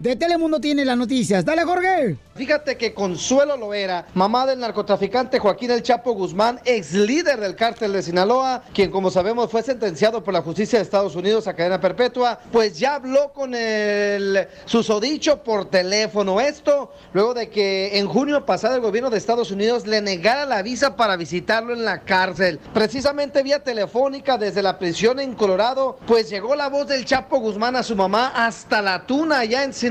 [0.00, 1.44] de Telemundo tiene las noticias.
[1.44, 2.16] ¡Dale, Jorge!
[2.34, 7.92] Fíjate que Consuelo Loera, mamá del narcotraficante Joaquín El Chapo Guzmán, ex líder del cártel
[7.92, 11.78] de Sinaloa, quien como sabemos fue sentenciado por la justicia de Estados Unidos a cadena
[11.78, 16.40] perpetua, pues ya habló con el susodicho por teléfono.
[16.40, 20.62] Esto luego de que en junio pasado el gobierno de Estados Unidos le negara la
[20.62, 22.58] visa para visitarlo en la cárcel.
[22.72, 27.76] Precisamente vía telefónica desde la prisión en Colorado, pues llegó la voz del Chapo Guzmán
[27.76, 29.89] a su mamá hasta la tuna allá en Sinaloa,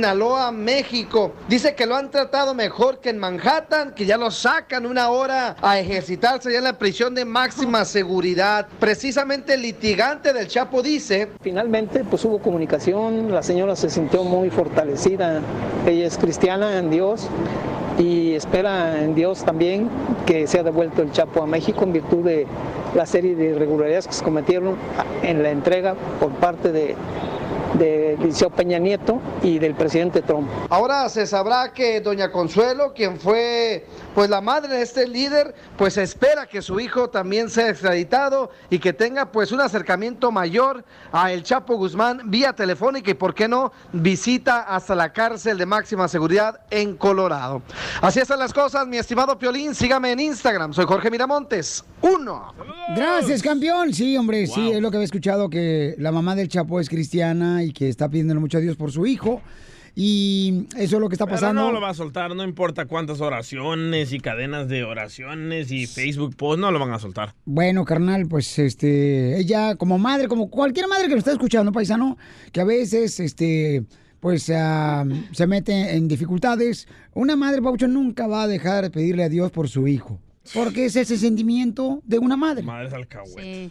[0.53, 1.33] México.
[1.47, 5.57] Dice que lo han tratado mejor que en Manhattan, que ya lo sacan una hora
[5.61, 8.67] a ejercitarse allá en la prisión de máxima seguridad.
[8.79, 11.29] Precisamente el litigante del Chapo dice...
[11.41, 15.41] Finalmente, pues hubo comunicación, la señora se sintió muy fortalecida,
[15.85, 17.27] ella es cristiana en Dios
[17.97, 19.89] y espera en Dios también
[20.25, 22.47] que sea devuelto el Chapo a México en virtud de
[22.95, 24.75] la serie de irregularidades que se cometieron
[25.23, 26.95] en la entrega por parte de,
[27.75, 30.49] de Liceo Peña Nieto y del presidente Trump.
[30.69, 35.97] Ahora se sabrá que doña Consuelo, quien fue pues la madre de este líder, pues
[35.97, 41.31] espera que su hijo también sea extraditado y que tenga pues un acercamiento mayor a
[41.31, 46.07] el Chapo Guzmán vía telefónica y por qué no visita hasta la cárcel de máxima
[46.07, 47.61] seguridad en Colorado.
[48.01, 51.83] Así están las cosas, mi estimado Piolín, sígame en Instagram, soy Jorge Miramontes.
[52.01, 52.53] Uno.
[52.95, 53.93] Gracias, campeón.
[53.93, 57.58] Sí, hombre, sí, es lo que había escuchado, que la mamá del Chapo es cristiana
[57.63, 59.41] y que está pidiendo mucho a Dios por su hijo.
[59.95, 61.61] Y eso es lo que está Pero pasando.
[61.63, 66.35] no lo va a soltar, no importa cuántas oraciones y cadenas de oraciones y Facebook
[66.37, 67.33] post, no lo van a soltar.
[67.43, 72.17] Bueno, carnal, pues este, ella como madre, como cualquier madre que lo está escuchando, paisano,
[72.53, 73.83] que a veces, este,
[74.21, 79.23] pues ah, se mete en dificultades, una madre, Paucho, nunca va a dejar de pedirle
[79.23, 80.19] a Dios por su hijo.
[80.53, 82.63] Porque es ese sentimiento de una madre.
[82.63, 83.69] Madres alcahuete.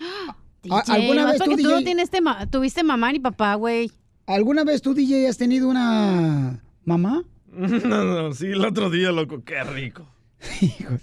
[0.00, 1.84] ¿A- DJ, ¿Alguna vez tú, tú no DJ?
[1.84, 3.90] tienes ma- tuviste mamá ni papá, güey.
[4.26, 7.22] ¿Alguna vez tú, DJ, has tenido una mamá?
[7.56, 10.06] No, no, sí, el otro día, loco, qué rico.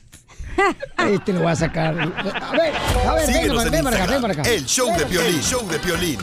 [1.10, 1.99] Este lo voy a sacar.
[1.99, 2.06] A
[2.52, 2.73] ver,
[3.08, 4.43] a ver, Síguenos para- en ven para acá, ven para acá.
[4.43, 5.41] El show de Piolín.
[5.41, 6.19] Show de Piolín.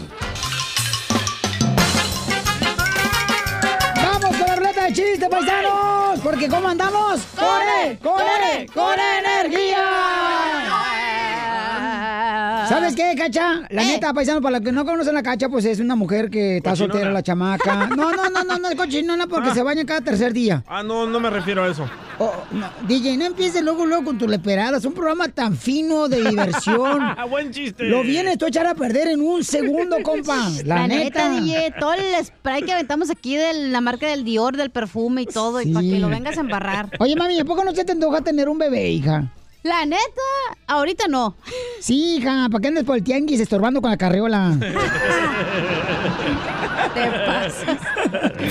[3.96, 6.20] ¡Vamos con la ruleta de chistes, paisanos!
[6.20, 7.20] Porque ¿cómo andamos?
[7.36, 9.84] ¡Corre, corre, corre energía!
[12.90, 13.62] ¿Sabes qué, Cacha?
[13.70, 16.56] La neta, paisano, para los que no conocen a Cacha, pues es una mujer que
[16.58, 16.92] está Cochinona.
[16.94, 17.86] soltera, la chamaca.
[17.88, 19.54] No, no, no, no, no es cochinona porque Ah.
[19.54, 20.64] se baña cada tercer día.
[20.66, 21.88] Ah, no, no me refiero a eso.
[22.18, 24.84] Oh, no, DJ, no empieces luego, luego con tus leperadas.
[24.84, 27.00] Un programa tan fino de diversión.
[27.30, 27.84] Buen chiste.
[27.84, 30.48] Lo vienes tú a echar a perder en un segundo, compa.
[30.64, 31.40] La, La, neta, neta.
[31.40, 35.26] DJ, todo el spray que aventamos aquí de la marca del Dior, del perfume y
[35.26, 36.90] todo, y para que lo vengas a embarrar.
[36.98, 39.32] Oye, mami, ¿a poco no se te antoja tener un bebé, hija?
[39.62, 40.00] La neta,
[40.68, 41.36] ahorita no.
[41.80, 44.56] Sí, hija, ¿para qué andes por el tianguis estorbando con la carriola?
[46.94, 47.78] Te pasas.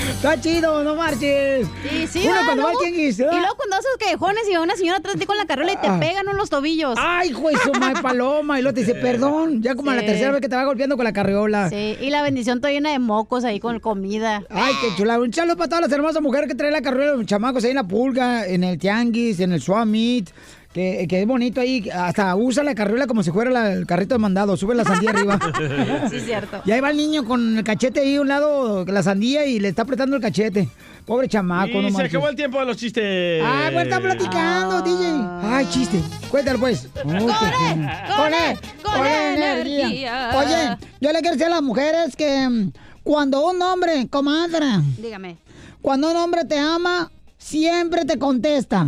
[0.08, 1.66] Está chido, no marches.
[1.92, 3.38] Y sí, Uno va, cuando va al luego- tianguis, Y ¿verdad?
[3.40, 5.76] luego cuando haces callejones y va una señora atrás de ti con la carriola y
[5.78, 5.98] te Ah.
[6.00, 6.94] pegan en los tobillos.
[6.98, 8.58] Ay, de su madre paloma.
[8.58, 9.62] Y luego te dice, perdón.
[9.62, 11.68] Ya como a la tercera vez que te va golpeando con la carriola.
[11.70, 14.44] Sí, y la bendición toda llena de mocos ahí con comida.
[14.48, 15.18] Ay, qué chula.
[15.18, 17.76] Un saludo para todas las hermosas mujeres que traen la carriola, los chamacos ahí en
[17.76, 20.30] la pulga, en el tianguis, en el swamit.
[20.72, 21.88] Que, que es bonito ahí.
[21.92, 24.56] Hasta usa la carriola como si fuera la- el carrito de mandado.
[24.56, 25.38] Sube la sandía arriba.
[26.10, 26.62] Sí, cierto.
[26.64, 29.58] Y ahí va el niño con el cachete ahí a un lado, la sandía, y
[29.58, 30.68] le está apretando el cachete.
[31.06, 32.10] Pobre chamaco, Y no se manches.
[32.14, 33.42] acabó el tiempo de los chistes.
[33.44, 35.12] Ay, pues está platicando, DJ.
[35.42, 36.00] Ay, chiste.
[36.30, 36.88] Cuéntalo, pues.
[37.02, 40.30] Con él, con él, con energía.
[40.36, 44.66] Oye, yo le quiero decir a las mujeres que mm, cuando un hombre, comadre,
[45.02, 45.36] Dígame.
[45.82, 48.86] cuando un hombre te ama, siempre te contesta.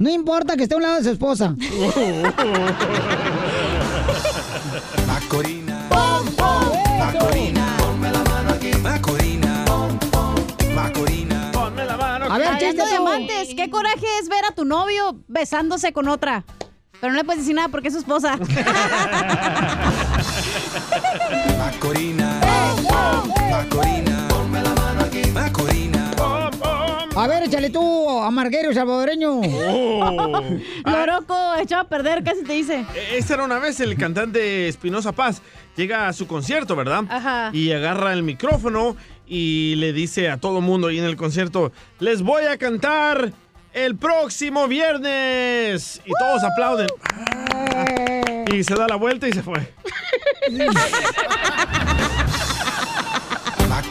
[0.00, 1.54] No importa que esté a un lado de su esposa.
[5.06, 5.88] Macorina.
[6.98, 7.76] Macorina.
[7.76, 8.72] Ponme la mano aquí.
[8.78, 9.66] Macorina.
[10.74, 11.50] Macorina.
[11.52, 12.32] Ponme la mano.
[12.32, 16.46] A ver, chiste amantes, qué coraje es ver a tu novio besándose con otra.
[16.98, 18.38] Pero no le puedes decir nada porque es su esposa.
[21.58, 22.40] Macorina.
[23.50, 24.09] Macorina.
[27.22, 29.40] A ver, échale tú, amarguero salvadoreño.
[29.72, 30.40] Oh.
[30.84, 32.84] Loroco, echado a perder, casi te dice.
[32.94, 35.42] E- Esta era una vez el cantante Espinosa Paz.
[35.76, 37.04] Llega a su concierto, ¿verdad?
[37.08, 37.50] Ajá.
[37.52, 42.22] Y agarra el micrófono y le dice a todo mundo ahí en el concierto, les
[42.22, 43.32] voy a cantar
[43.72, 46.00] el próximo viernes.
[46.04, 46.88] Y todos aplauden.
[48.52, 49.58] Y se da la vuelta y se fue.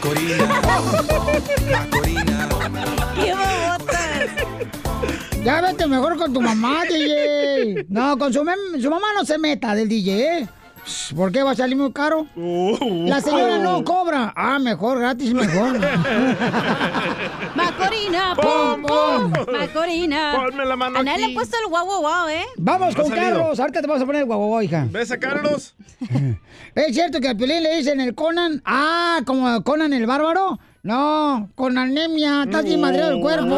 [0.00, 0.46] Macorina.
[1.70, 2.48] Macorina.
[3.14, 4.30] ¡Qué bobotas!
[5.44, 7.84] Ya vete mejor con tu mamá, DJ.
[7.90, 8.42] No, con su,
[8.80, 10.48] su mamá no se meta del DJ, ¿eh?
[11.14, 12.26] ¿Por qué va a salir muy caro?
[12.36, 14.32] La señora no cobra.
[14.34, 15.78] Ah, mejor, gratis, mejor.
[17.54, 19.32] Macorina, Pom, pom.
[19.52, 20.32] Macorina.
[20.36, 22.44] Ponme la mano A nadie le han puesto el guau, guau, guau, ¿eh?
[22.56, 23.14] Vamos No ha con.
[23.14, 23.60] Carlos.
[23.60, 24.86] Ahorita te vamos a poner el guaguabó, hija.
[24.90, 25.74] ¿Ves a Carlos?
[26.74, 28.62] ¿Es cierto que al Piolín le dicen el Conan?
[28.64, 30.58] Ah, como Conan el bárbaro.
[30.82, 32.44] No, con anemia.
[32.44, 33.56] Estás bien madreado el cuerpo.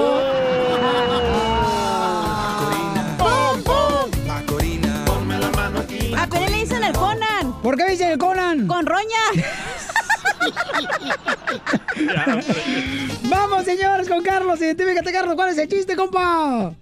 [7.72, 8.66] ¿Por qué dicen el Conan?
[8.66, 9.32] Con roña.
[13.30, 14.60] Vamos, señores, con Carlos.
[14.60, 15.34] Identifícate, Carlos.
[15.36, 16.74] ¿Cuál es el chiste, compa?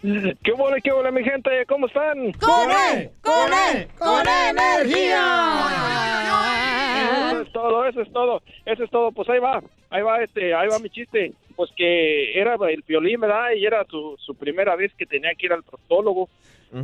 [0.00, 1.50] ¿Qué huele, qué huele, mi gente?
[1.68, 2.32] ¿Cómo están?
[2.32, 3.10] ¡Con él!
[3.20, 3.88] ¡Con él!
[3.98, 5.66] ¡Con energía!
[7.28, 9.12] Eso es todo, eso es todo, eso es todo.
[9.12, 11.34] Pues ahí va, ahí va este, ahí va mi chiste.
[11.56, 13.50] Pues que era el violín, ¿verdad?
[13.54, 16.30] Y era su, su primera vez que tenía que ir al proctólogo.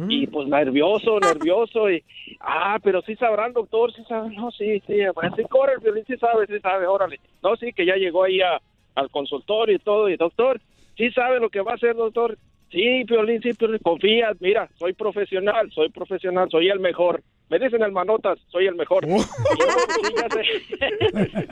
[0.09, 1.91] Y pues nervioso, nervioso.
[1.91, 2.03] Y,
[2.41, 4.35] ah, pero sí sabrán, doctor, sí saben.
[4.35, 7.21] No, sí, sí, pues, sí corre el violín, sí sabe, sí sabe, órale.
[7.43, 8.61] No, sí, que ya llegó ahí a-
[8.95, 10.09] al consultorio y todo.
[10.09, 10.61] Y doctor,
[10.97, 12.39] sí sabe lo que va a hacer, doctor.
[12.75, 17.23] Sí, Piolín, sí, Piolín, confía, mira, soy profesional, soy profesional, soy el mejor.
[17.49, 19.07] Me dicen el manotas, soy el mejor.
[19.07, 20.43] Luego, sí, ya se,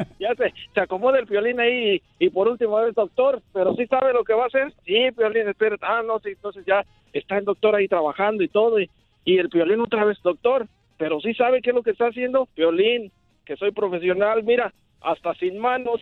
[0.19, 3.87] ya se, se acomoda el Piolín ahí y, y por último vez, doctor, pero sí
[3.87, 4.73] sabe lo que va a hacer.
[4.85, 8.81] Sí, Piolín, espera, ah, no, sí, entonces ya está el doctor ahí trabajando y todo
[8.81, 8.91] y,
[9.25, 10.67] y el Piolín otra vez, doctor,
[10.99, 12.49] pero sí sabe qué es lo que está haciendo.
[12.57, 13.13] Piolín,
[13.45, 16.01] que soy profesional, mira, hasta sin manos.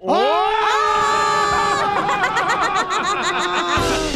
[0.00, 0.12] Sigue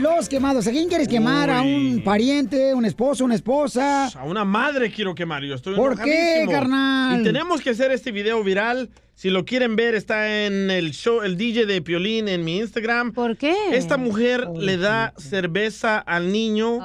[0.00, 0.66] los quemados.
[0.66, 1.50] ¿A quién quieres quemar?
[1.50, 4.06] ¿A un pariente, un esposo, una esposa?
[4.06, 7.20] A una madre quiero quemar, yo estoy ¿Por qué, carnal?
[7.20, 8.90] Y tenemos que hacer este video viral.
[9.14, 13.12] Si lo quieren ver, está en el show, el DJ de Piolín en mi Instagram.
[13.12, 13.54] ¿Por qué?
[13.72, 16.78] Esta mujer le da cerveza al niño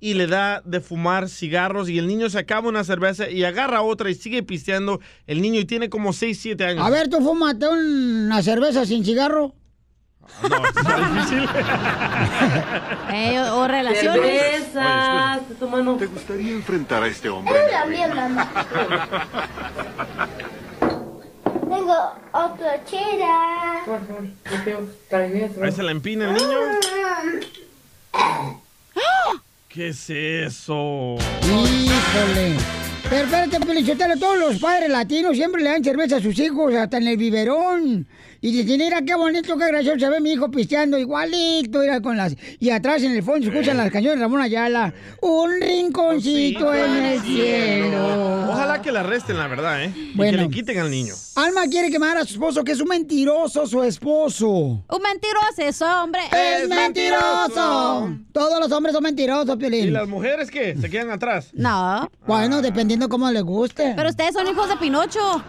[0.00, 3.82] y le da de fumar cigarros y el niño se acaba una cerveza y agarra
[3.82, 6.84] otra y sigue pisteando el niño y tiene como 6, 7 años.
[6.84, 9.54] A ver, tú fúmate una cerveza sin cigarro.
[10.48, 11.48] No, está difícil.
[13.12, 14.72] Eh, o, o relaciones.
[14.72, 15.40] Cervezas,
[15.98, 17.54] ¿Te gustaría enfrentar a este hombre?
[21.70, 21.94] Tengo tengo
[22.32, 23.84] otra chera.
[25.62, 26.58] Ahí se la empina el niño.
[29.68, 31.16] ¿Qué es eso?
[31.44, 32.56] Híjole.
[33.08, 36.98] Pero espérate, Pelichotelo, todos los padres latinos siempre le dan cerveza a sus hijos, hasta
[36.98, 38.06] en el biberón.
[38.42, 42.16] Y dicen, mira qué bonito, qué gracioso se ve mi hijo pisteando igualito, mira con
[42.16, 42.34] las...
[42.58, 44.94] Y atrás en el fondo se escuchan las canciones de Ramón Ayala.
[45.20, 48.46] Un rinconcito en el cielo.
[48.50, 49.92] Ojalá que la arresten, la verdad, ¿eh?
[49.94, 50.38] Y Bueno.
[50.38, 51.14] que le quiten al niño.
[51.36, 54.48] Alma quiere quemar a su esposo, que es un mentiroso su esposo.
[54.48, 56.22] Un mentiroso ese hombre.
[56.32, 58.16] ¡Es mentiroso!
[58.32, 59.84] Todos los hombres son mentirosos, Piolín.
[59.88, 60.76] ¿Y las mujeres qué?
[60.80, 61.50] ¿Se quedan atrás?
[61.52, 62.10] No.
[62.26, 63.92] Bueno, dependiendo cómo le guste.
[63.96, 65.42] Pero ustedes son hijos de Pinocho.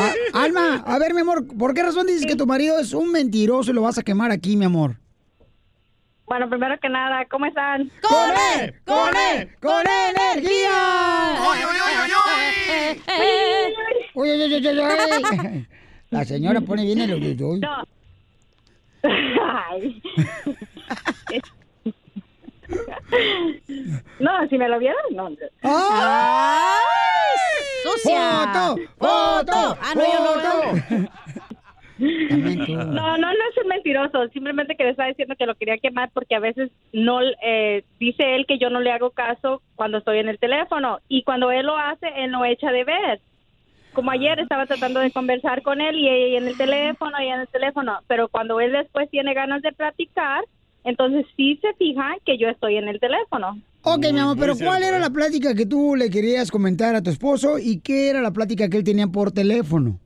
[0.00, 3.12] Ah, Alma, a ver, mi amor, ¿por qué razón dices que tu marido es un
[3.12, 4.96] mentiroso y lo vas a quemar aquí, mi amor?
[6.26, 7.90] Bueno, primero que nada, ¿cómo están?
[8.00, 8.74] ¡Con él!
[8.84, 9.50] ¡Con él!
[9.60, 11.36] ¡Con energía!
[11.40, 11.94] ¡Oy, oy, oy,
[14.14, 15.68] Uy, uy, uy, uy, uy.
[16.10, 17.60] La señora pone bien el uy, uy.
[17.60, 17.84] No.
[19.70, 20.02] Ay.
[24.20, 25.30] No, si me lo vieron, no.
[25.62, 26.74] ¡Ay!
[27.82, 28.52] ¡Sucia!
[28.52, 28.76] ¡Foto!
[28.98, 29.78] ¡Foto!
[29.80, 30.20] Ah, no, yo
[30.98, 31.08] no.
[31.96, 34.28] No, no, no es un mentiroso.
[34.28, 38.34] Simplemente que le estaba diciendo que lo quería quemar porque a veces no eh, dice
[38.34, 41.66] él que yo no le hago caso cuando estoy en el teléfono y cuando él
[41.66, 43.20] lo hace él no echa de ver.
[43.92, 47.40] Como ayer estaba tratando de conversar con él y, y en el teléfono y en
[47.40, 50.44] el teléfono, pero cuando él después tiene ganas de platicar,
[50.84, 53.58] entonces sí se fija que yo estoy en el teléfono.
[53.82, 56.94] Ok, mi amor, pero muy ¿cuál cierto, era la plática que tú le querías comentar
[56.94, 59.98] a tu esposo y qué era la plática que él tenía por teléfono?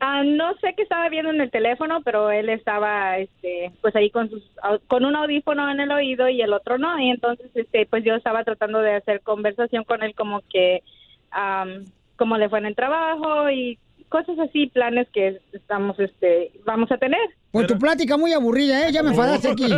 [0.00, 4.10] Ah, no sé qué estaba viendo en el teléfono, pero él estaba, este, pues ahí
[4.10, 4.44] con sus,
[4.86, 8.14] con un audífono en el oído y el otro no, y entonces, este, pues yo
[8.14, 10.84] estaba tratando de hacer conversación con él como que,
[11.32, 11.84] am,
[12.16, 16.96] cómo le fue en el trabajo y cosas así, planes que estamos, este, vamos a
[16.98, 17.20] tener.
[17.50, 18.92] Pues tu plática muy aburrida, ¿eh?
[18.92, 19.66] Ya me enfadaste aquí.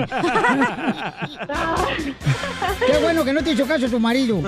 [2.87, 4.41] Qué bueno que no te hizo caso tu marido.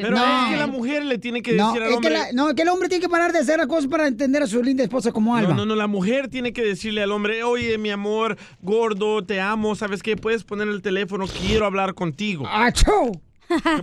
[0.00, 0.44] Pero No.
[0.46, 2.12] es que la mujer le tiene que No, decir al es que hombre...
[2.14, 4.46] la- no, que el hombre tiene que parar de hacer las cosas para entender a
[4.46, 5.50] su linda esposa como Alba.
[5.50, 9.40] No, no, no, la mujer tiene que decirle al hombre, oye, mi amor, gordo, te
[9.40, 10.16] amo, ¿sabes qué?
[10.16, 12.46] Puedes poner el teléfono, quiero hablar contigo.
[12.48, 13.12] ¡Achó!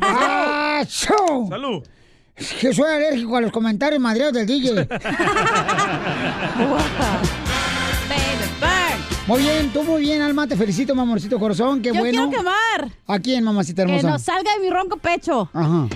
[0.01, 1.47] ¡Achó!
[1.49, 1.83] ¡Salud!
[2.35, 4.87] Es que soy alérgico a los comentarios madreados del DJ.
[9.27, 10.45] Muy bien, tú muy bien, Alma.
[10.45, 11.81] Te felicito, mi amorcito corazón.
[11.81, 12.29] Qué Yo bueno.
[12.29, 12.91] quiero quemar.
[13.07, 14.09] ¿A quién, mamacita Que hermosa?
[14.11, 15.49] nos salga de mi ronco pecho.
[15.51, 15.87] Ajá.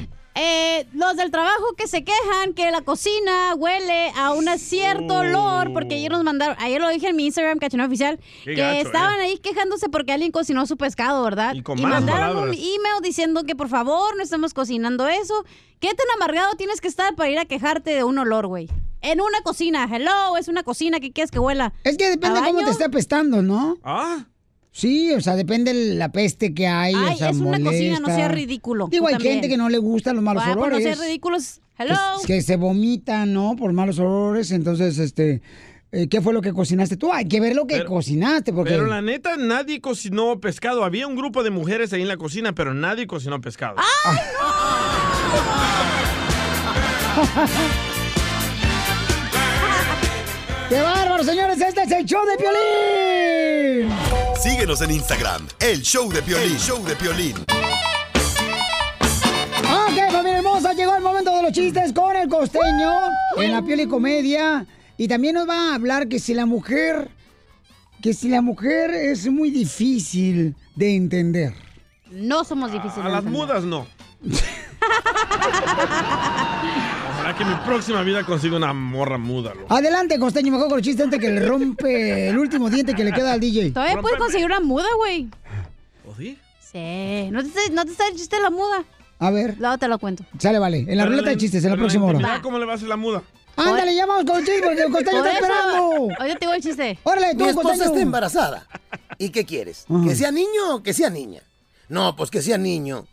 [0.42, 5.20] Eh, los del trabajo que se quejan que la cocina huele a un cierto Oh.
[5.20, 8.62] olor, porque ayer nos mandaron, ayer lo dije en mi Instagram, cachoneo oficial, Qué que
[8.62, 9.24] gacho, estaban eh.
[9.24, 11.56] ahí quejándose porque alguien cocinó su pescado, ¿verdad?
[11.56, 15.44] Y con malas mandaron un email diciendo que por favor no estemos cocinando eso.
[15.82, 18.70] ¿Qué tan amargado tienes que estar para ir a quejarte de un olor, güey?
[19.02, 21.74] En una cocina, hello, es una cocina, ¿qué quieres que huela?
[21.84, 23.78] Es que depende ¿A cómo te esté apestando, ¿no?
[23.84, 24.26] Ah.
[24.72, 26.94] Sí, o sea, depende la peste que hay.
[26.96, 28.88] Ay, o sea, es una cocina, no sea ridículo.
[28.88, 29.34] Digo, hay también.
[29.36, 30.84] gente que no le gustan los malos Ah, por no olores.
[30.84, 31.96] ser ridículos, hello.
[32.26, 33.56] Que, que se vomita, ¿no?
[33.58, 34.52] Por malos olores.
[34.52, 35.42] Entonces, este,
[35.92, 37.12] eh, ¿qué fue lo que cocinaste tú?
[37.12, 38.72] Hay que ver lo que Pero- cocinaste, porque...
[38.72, 40.84] Pero la neta, nadie cocinó pescado.
[40.86, 43.76] Había un grupo de mujeres ahí en la cocina, pero nadie cocinó pescado.
[50.70, 51.60] ¡Qué bárbaro, señores!
[51.60, 53.19] ¡Este es el show de Piolín!
[54.42, 57.36] Síguenos en Instagram, el show de Piolín, el show de Piolín.
[59.66, 62.90] Ok, familia hermosa, llegó el momento de los chistes con el costeño
[63.36, 64.66] en la piel y comedia.
[64.96, 67.12] Y también nos va a hablar que si la mujer,
[68.02, 71.54] que si la mujer es muy difícil de entender.
[72.10, 73.06] No somos difíciles.
[73.06, 73.88] A las mudas no.
[77.38, 79.74] Que mi próxima vida consiga una morra muda, loco.
[79.74, 83.14] Adelante, costeño, mejor con el chiste antes que le rompe el último diente que le
[83.14, 83.72] queda al DJ.
[83.72, 85.30] Todavía puedes conseguir una muda, güey.
[86.06, 86.38] ¿O sí?
[86.60, 87.30] Sí.
[87.32, 88.84] ¿No te, no te está el chiste de la muda?
[89.20, 89.56] A ver.
[89.60, 90.26] Luego te lo cuento.
[90.38, 90.80] Sale, vale.
[90.80, 92.42] En la Pero ruleta de chistes, en la próxima hora.
[92.42, 93.22] ¿Cómo le va a hacer la muda?
[93.56, 95.92] Ándale, ya vamos con el chiste porque el costeño está esperando.
[96.20, 97.00] Oye, te digo el chiste.
[97.04, 97.90] Órale, tú, Mi esposa costeño.
[97.92, 98.68] está embarazada.
[99.18, 99.86] ¿Y qué quieres?
[100.06, 101.42] ¿Que sea niño o que sea niña?
[101.90, 103.06] No, pues que sea niño.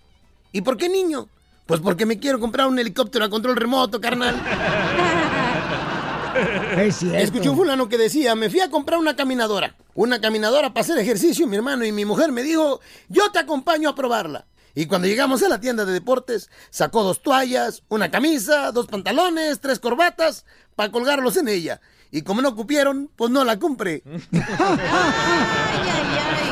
[0.52, 1.28] ¿Y por qué niño?
[1.66, 4.40] Pues porque me quiero comprar un helicóptero a control remoto, carnal.
[6.76, 7.16] Es cierto.
[7.16, 9.74] Escuché un fulano que decía, me fui a comprar una caminadora.
[9.94, 13.88] Una caminadora para hacer ejercicio, mi hermano, y mi mujer me dijo, yo te acompaño
[13.88, 14.44] a probarla.
[14.74, 19.60] Y cuando llegamos a la tienda de deportes, sacó dos toallas, una camisa, dos pantalones,
[19.60, 21.80] tres corbatas, para colgarlos en ella.
[22.10, 24.02] Y como no cupieron, pues no la compré.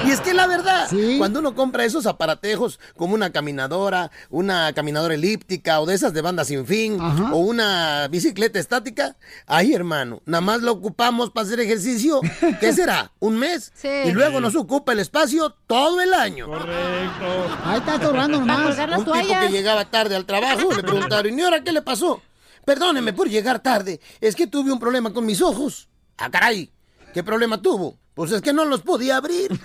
[0.04, 0.88] Y es que la verdad,
[1.18, 6.20] cuando uno compra esos aparatejos como una caminadora, una caminadora elíptica o de esas de
[6.20, 11.60] banda sin fin o una bicicleta estática, ay hermano, nada más lo ocupamos para hacer
[11.60, 12.20] ejercicio,
[12.60, 13.12] ¿qué será?
[13.18, 13.72] ¿Un mes?
[13.74, 13.88] Sí.
[14.06, 16.46] Y luego nos ocupa el espacio todo el año.
[16.46, 17.58] Correcto.
[17.64, 18.78] Ahí está atorando nomás.
[18.78, 22.20] Un tipo que llegaba tarde al trabajo le preguntaron, ¿y ahora qué le pasó?
[22.64, 25.88] Perdóneme por llegar tarde, es que tuve un problema con mis ojos.
[26.16, 26.70] Ah, caray,
[27.14, 27.96] ¿qué problema tuvo?
[28.12, 29.50] Pues es que no los podía abrir.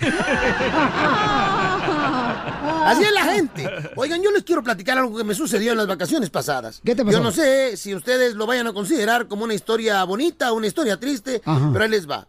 [2.84, 3.68] Así es la gente.
[3.96, 6.80] Oigan, yo les quiero platicar algo que me sucedió en las vacaciones pasadas.
[6.84, 7.18] ¿Qué te pasó?
[7.18, 10.66] Yo no sé si ustedes lo vayan a considerar como una historia bonita o una
[10.66, 11.68] historia triste, Ajá.
[11.72, 12.26] pero ahí les va.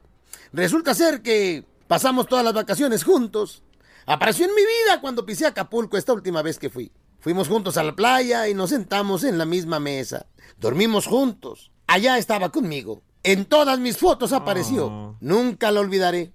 [0.51, 3.63] Resulta ser que pasamos todas las vacaciones juntos.
[4.05, 6.91] Apareció en mi vida cuando pisé Acapulco esta última vez que fui.
[7.19, 10.25] Fuimos juntos a la playa y nos sentamos en la misma mesa.
[10.59, 11.71] Dormimos juntos.
[11.87, 13.03] Allá estaba conmigo.
[13.23, 15.15] En todas mis fotos apareció.
[15.19, 16.33] Nunca lo olvidaré.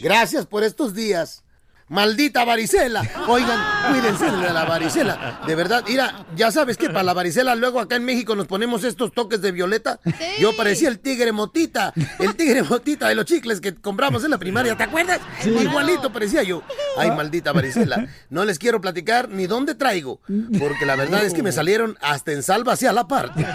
[0.00, 1.42] Gracias por estos días.
[1.88, 3.02] Maldita varicela.
[3.26, 3.58] Oigan,
[3.90, 5.40] cuídense de la varicela.
[5.46, 8.84] De verdad, mira, ya sabes que para la varicela luego acá en México nos ponemos
[8.84, 9.98] estos toques de violeta.
[10.38, 14.38] Yo parecía el tigre motita, el tigre motita de los chicles que compramos en la
[14.38, 15.20] primaria, ¿te acuerdas?
[15.44, 16.62] Igualito parecía yo.
[16.96, 18.06] Ay, maldita varicela.
[18.28, 20.20] No les quiero platicar ni dónde traigo,
[20.58, 23.46] porque la verdad es que me salieron hasta en salva hacia la parte.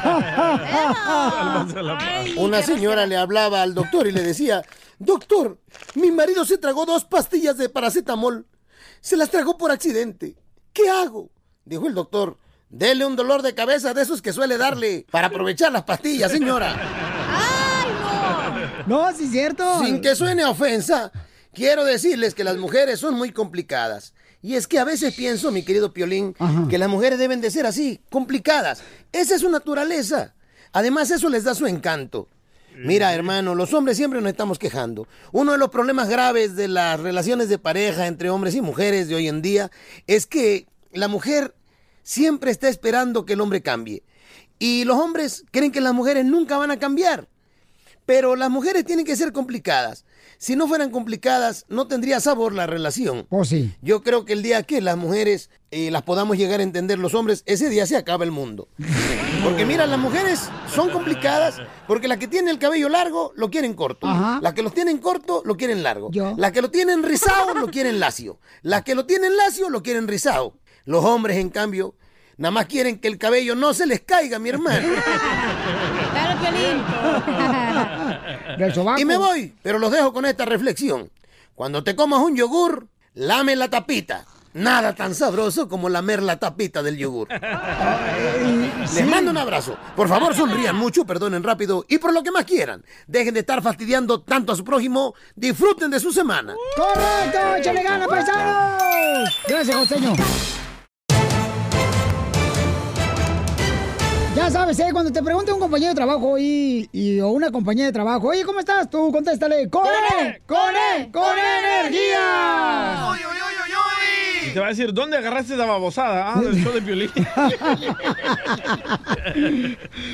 [2.37, 4.63] Una señora le hablaba al doctor y le decía,
[5.05, 5.59] doctor,
[5.95, 8.47] mi marido se tragó dos pastillas de paracetamol.
[9.01, 10.35] Se las tragó por accidente.
[10.71, 11.29] ¿Qué hago?
[11.65, 12.37] Dijo el doctor.
[12.69, 16.75] Dele un dolor de cabeza de esos que suele darle para aprovechar las pastillas, señora.
[18.87, 19.79] No, sí es cierto.
[19.83, 21.11] Sin que suene a ofensa,
[21.53, 24.13] quiero decirles que las mujeres son muy complicadas.
[24.41, 26.35] Y es que a veces pienso, mi querido Piolín,
[26.69, 28.83] que las mujeres deben de ser así, complicadas.
[29.11, 30.35] Esa es su naturaleza.
[30.73, 32.27] Además, eso les da su encanto.
[32.77, 35.07] Mira, hermano, los hombres siempre nos estamos quejando.
[35.31, 39.15] Uno de los problemas graves de las relaciones de pareja entre hombres y mujeres de
[39.15, 39.71] hoy en día
[40.07, 41.55] es que la mujer
[42.01, 44.03] siempre está esperando que el hombre cambie.
[44.59, 47.27] Y los hombres creen que las mujeres nunca van a cambiar.
[48.05, 50.05] Pero las mujeres tienen que ser complicadas.
[50.43, 53.27] Si no fueran complicadas, no tendría sabor la relación.
[53.29, 53.73] Oh, sí.
[53.81, 57.13] Yo creo que el día que las mujeres eh, las podamos llegar a entender los
[57.13, 58.67] hombres, ese día se acaba el mundo.
[59.45, 63.73] Porque mira, las mujeres son complicadas porque la que tiene el cabello largo lo quieren
[63.73, 64.05] corto.
[64.05, 64.39] Ajá.
[64.41, 66.09] La que lo tienen corto lo quieren largo.
[66.11, 66.33] Yo.
[66.37, 68.37] La que lo tienen rizado lo quieren lacio.
[68.63, 70.57] La que lo tienen lacio lo quieren rizado.
[70.83, 71.95] Los hombres, en cambio,
[72.35, 74.87] nada más quieren que el cabello no se les caiga, mi hermano.
[76.13, 76.39] Claro,
[78.97, 81.09] Y me voy, pero los dejo con esta reflexión.
[81.55, 84.25] Cuando te comas un yogur, lame la tapita.
[84.53, 87.27] Nada tan sabroso como lamer la tapita del yogur.
[88.93, 89.77] Les mando un abrazo.
[89.95, 92.83] Por favor, sonrían mucho, perdonen rápido y por lo que más quieran.
[93.07, 95.15] Dejen de estar fastidiando tanto a su prójimo.
[95.35, 96.55] Disfruten de su semana.
[96.75, 97.55] ¡Correcto!
[97.57, 99.41] ¡Échale ganas, paisanos!
[99.47, 100.13] Gracias, Joseño.
[104.35, 104.87] Ya sabes, ¿eh?
[104.91, 108.43] cuando te pregunte un compañero de trabajo y, y- o una compañía de trabajo, oye,
[108.43, 108.89] ¿cómo estás?
[108.89, 110.41] Tú contéstale, ¡con E!
[110.47, 111.11] ¡Con E!
[111.11, 113.13] ¡Con energía!
[114.47, 116.33] Y te va a decir, ¿dónde agarraste esa babosada?
[116.33, 117.09] Ah, del show de violín.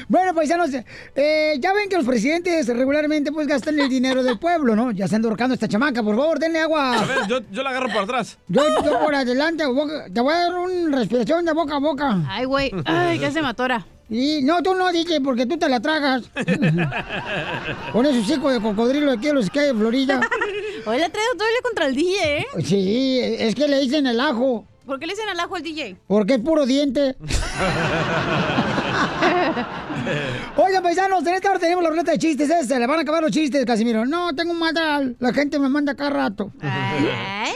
[0.07, 0.69] Bueno, paisanos,
[1.15, 4.91] eh, ya ven que los presidentes regularmente pues gastan el dinero del pueblo, ¿no?
[4.91, 6.99] Ya están ahorcando esta chamaca, por favor, denle agua.
[7.01, 8.37] A ver, yo, yo la agarro por atrás.
[8.47, 12.17] Yo, yo por adelante, boca- te voy a dar una respiración de boca a boca.
[12.27, 12.71] Ay, güey.
[12.85, 13.85] Ay, que se me atora.
[14.09, 16.23] Y no, tú no, DJ, porque tú te la tragas.
[17.93, 20.19] Con esos hijos de cocodrilo aquí a los que hay en Florida.
[20.85, 22.45] Hoy le traigo doble contra el DJ, ¿eh?
[22.63, 25.97] Sí, es que le dicen el ajo, ¿Por qué le dicen al ajo al DJ?
[26.07, 27.15] porque es puro diente.
[30.57, 32.49] Oigan, paisanos, en esta hora tenemos la ruleta de chistes.
[32.49, 32.63] ¿eh?
[32.63, 34.07] Se le van a acabar los chistes, Casimiro.
[34.07, 35.15] No, tengo un madral.
[35.19, 36.51] La gente me manda cada rato.
[36.59, 37.53] Ay,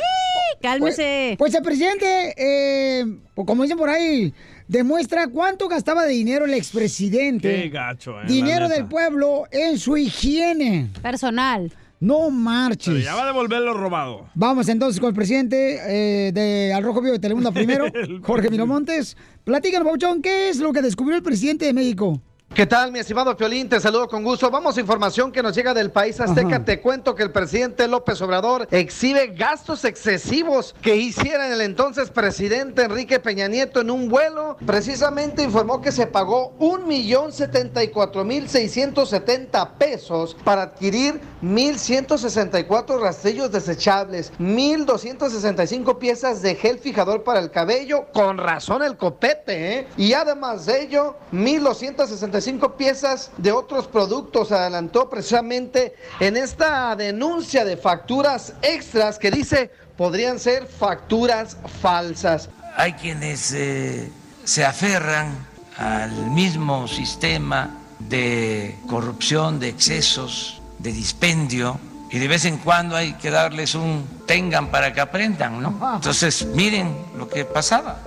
[0.61, 1.33] cálmese.
[1.39, 4.31] Pues, pues el presidente, eh, pues como dicen por ahí,
[4.67, 7.63] demuestra cuánto gastaba de dinero el expresidente.
[7.63, 8.25] Qué gacho, eh.
[8.27, 10.89] Dinero del pueblo en su higiene.
[11.01, 11.71] Personal.
[11.99, 13.03] No Pero marches.
[13.03, 14.27] ya va a devolver lo robado.
[14.35, 15.79] Vamos entonces con el presidente
[16.27, 17.85] eh, de Al Rojo Vivo de Telemundo primero,
[18.23, 19.15] Jorge Miramontes.
[19.45, 22.21] Platícanos, Pauchón, ¿qué es lo que descubrió el presidente de México?
[22.53, 23.67] ¿Qué tal, mi estimado Piolín?
[23.67, 24.51] Te saludo con gusto.
[24.51, 26.57] Vamos a información que nos llega del país azteca.
[26.57, 26.65] Ajá.
[26.65, 32.83] Te cuento que el presidente López Obrador exhibe gastos excesivos que hiciera el entonces presidente
[32.83, 34.55] Enrique Peña Nieto en un vuelo.
[34.67, 40.61] Precisamente informó que se pagó un millón setenta y cuatro mil seiscientos setenta pesos para
[40.61, 46.53] adquirir mil ciento sesenta y cuatro rastrillos desechables, mil doscientos sesenta y cinco piezas de
[46.53, 48.05] gel fijador para el cabello.
[48.13, 49.87] Con razón el copete, ¿eh?
[49.97, 54.51] Y además de ello, 1.265 cinco piezas de otros productos.
[54.51, 62.49] Adelantó precisamente en esta denuncia de facturas extras que dice podrían ser facturas falsas.
[62.77, 64.09] Hay quienes eh,
[64.43, 71.79] se aferran al mismo sistema de corrupción, de excesos, de dispendio,
[72.11, 75.95] y de vez en cuando hay que darles un tengan para que aprendan, ¿no?
[75.95, 77.99] Entonces, miren lo que pasaba,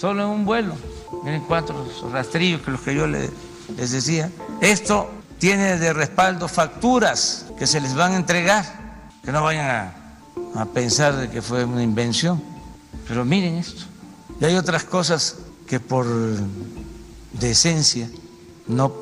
[0.00, 0.74] solo en un vuelo,
[1.24, 3.30] miren cuántos rastrillos que los que yo le-
[3.76, 4.30] les decía.
[4.60, 8.64] Esto tiene de respaldo facturas que se les van a entregar,
[9.24, 9.92] que no vayan
[10.54, 12.42] a, pensar que fue una invención,
[13.06, 13.84] pero miren esto.
[14.40, 16.06] Y hay otras cosas que por
[17.32, 18.08] decencia
[18.66, 18.92] no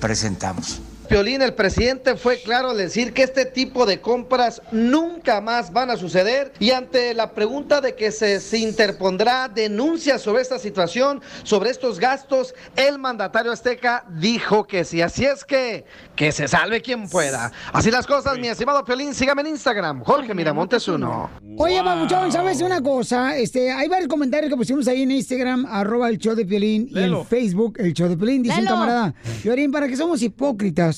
[0.00, 0.80] presentamos.
[1.08, 5.90] Piolín, el presidente fue claro al decir que este tipo de compras nunca más van
[5.90, 11.22] a suceder y ante la pregunta de que se, se interpondrá denuncia sobre esta situación,
[11.44, 15.00] sobre estos gastos, el mandatario azteca dijo que sí.
[15.00, 17.52] Así es que, que se salve quien pueda.
[17.72, 21.30] Así las cosas, mi estimado Piolín, sígame en Instagram, Jorge Miramontes uno.
[21.56, 23.36] Oye, Papuchón, ¿sabes una cosa?
[23.36, 26.98] Este, hay varios comentarios que pusimos ahí en Instagram, arroba el show de Piolín, y
[26.98, 29.14] en Facebook, el show de Piolín, dice un camarada.
[29.42, 30.97] Piolín, ¿para qué somos hipócritas?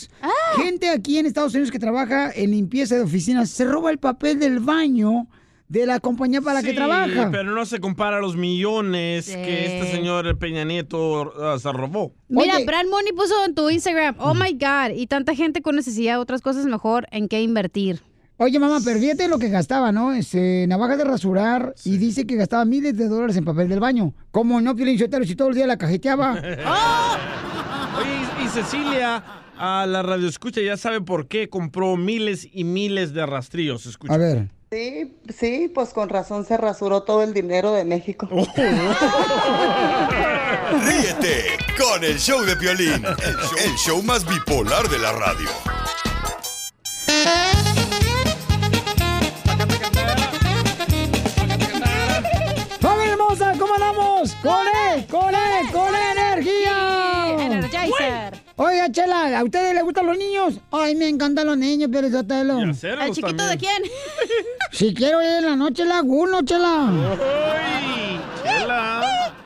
[0.56, 4.38] Gente aquí en Estados Unidos que trabaja en limpieza de oficinas se roba el papel
[4.38, 5.26] del baño
[5.68, 7.28] de la compañía para la que Sí, trabaja.
[7.30, 12.12] pero no se compara a los millones que este señor Peña Nieto ah, se robó.
[12.28, 16.14] Mira, Brad Money puso en tu Instagram, oh my God, y tanta gente con necesidad
[16.14, 18.00] de otras cosas mejor en qué invertir.
[18.42, 20.12] Oye, mamá, pero fíjate lo que gastaba, ¿no?
[20.14, 24.14] Este, navajas de rasurar y dice que gastaba miles de dólares en papel del baño.
[24.30, 26.32] ¿Cómo no, Piolín Sotelo, si todo el día la cajeteaba?
[27.98, 29.22] Oye, y, y Cecilia,
[29.62, 33.84] a la radio escucha, ya sabe por qué compró miles y miles de rastrillos.
[33.84, 34.14] Escucha.
[34.14, 34.48] A ver.
[34.70, 38.26] Sí, sí, pues con razón se rasuró todo el dinero de México.
[40.86, 45.50] Ríete con el show de Piolín, el show, el show más bipolar de la radio.
[52.80, 53.52] ¡Familia hermosa!
[53.58, 54.34] ¿Cómo andamos?
[54.36, 55.06] ¡Con él!
[55.06, 55.70] ¡Con él!
[55.70, 57.09] ¡Con energía!
[58.62, 60.60] Oiga, Chela, ¿a ustedes les gustan los niños?
[60.70, 62.60] Ay, me encantan los niños, pero Sotelo.
[62.60, 62.74] ¿El
[63.10, 63.82] chiquito de quién?
[64.70, 67.16] Si quiero ir en la noche, laguno, Chela.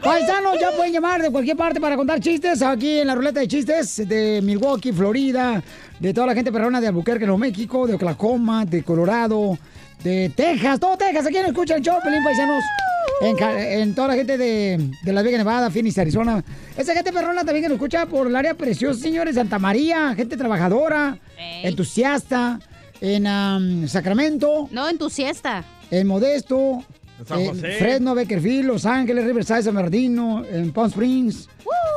[0.03, 3.47] Paisanos, ya pueden llamar de cualquier parte para contar chistes aquí en la ruleta de
[3.47, 5.63] chistes de Milwaukee, Florida,
[6.01, 9.57] de toda la gente perrona de Albuquerque, Nuevo México, de Oklahoma, de Colorado,
[10.03, 12.65] de Texas, todo Texas, aquí en escucha el show, Pelín Paisanos.
[13.21, 16.45] En, en toda la gente de, de Las Vegas, Nevada, Phoenix, Arizona.
[16.77, 19.37] Esa gente perrona también que nos escucha por el área preciosa, señores.
[19.37, 21.19] Santa María, gente trabajadora,
[21.63, 22.61] entusiasta.
[23.01, 24.69] En am, Sacramento.
[24.71, 25.65] No, entusiasta.
[25.91, 26.83] En Modesto.
[27.19, 27.73] En San en José.
[27.79, 31.49] Fresno, Beckerfield, Los Ángeles, Riverside, San Bernardino, en Palm Springs.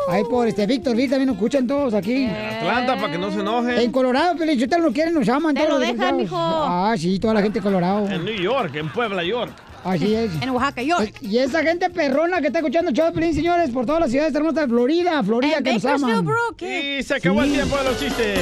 [0.09, 2.25] Ahí por este Victorville también nos escuchan todos aquí.
[2.25, 3.77] Atlanta, para que no se enojen.
[3.77, 5.53] En Colorado, Pelichotel nos quieren, nos llaman.
[5.53, 6.35] Te todos lo dejan, mijo.
[6.37, 8.07] Ah, sí, toda la gente de Colorado.
[8.09, 9.51] En New York, en Puebla, York.
[9.87, 10.31] Así es.
[10.41, 11.13] En Oaxaca, York.
[11.21, 14.67] Y esa gente perrona que está escuchando Pelín, señores, por todas las ciudades hermosas de
[14.67, 16.25] Florida, Florida, En que nos aman.
[16.25, 18.39] bro, Y se acabó el tiempo de los chistes.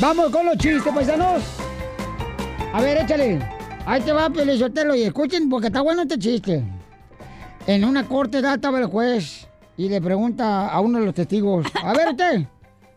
[0.00, 1.42] Vamos con los chistes, paisanos.
[2.72, 3.38] A ver, échale.
[3.86, 6.64] Ahí te va, Pelizotelo, y escuchen porque está bueno este chiste.
[7.68, 9.46] En una corte da estaba el juez
[9.76, 12.46] y le pregunta a uno de los testigos, a ver usted,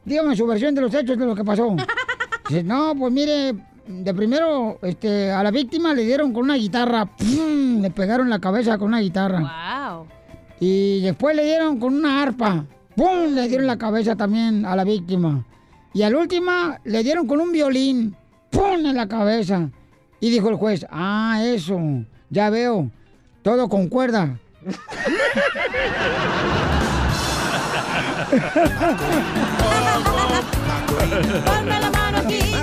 [0.03, 1.75] dígame su versión de los hechos de lo que pasó.
[2.49, 3.53] Dice, no, pues mire,
[3.87, 7.81] de primero este, a la víctima le dieron con una guitarra, ¡pum!
[7.81, 9.39] le pegaron la cabeza con una guitarra.
[9.39, 10.07] Wow.
[10.59, 12.65] Y después le dieron con una arpa.
[12.95, 13.33] ¡Pum!
[13.33, 15.45] Le dieron la cabeza también a la víctima.
[15.93, 18.15] Y a la última le dieron con un violín.
[18.49, 18.85] ¡Pum!
[18.85, 19.69] En la cabeza.
[20.19, 21.79] Y dijo el juez, ah, eso,
[22.29, 22.89] ya veo.
[23.41, 24.39] Todo con cuerda.
[31.45, 32.62] Ponme la mano aquí.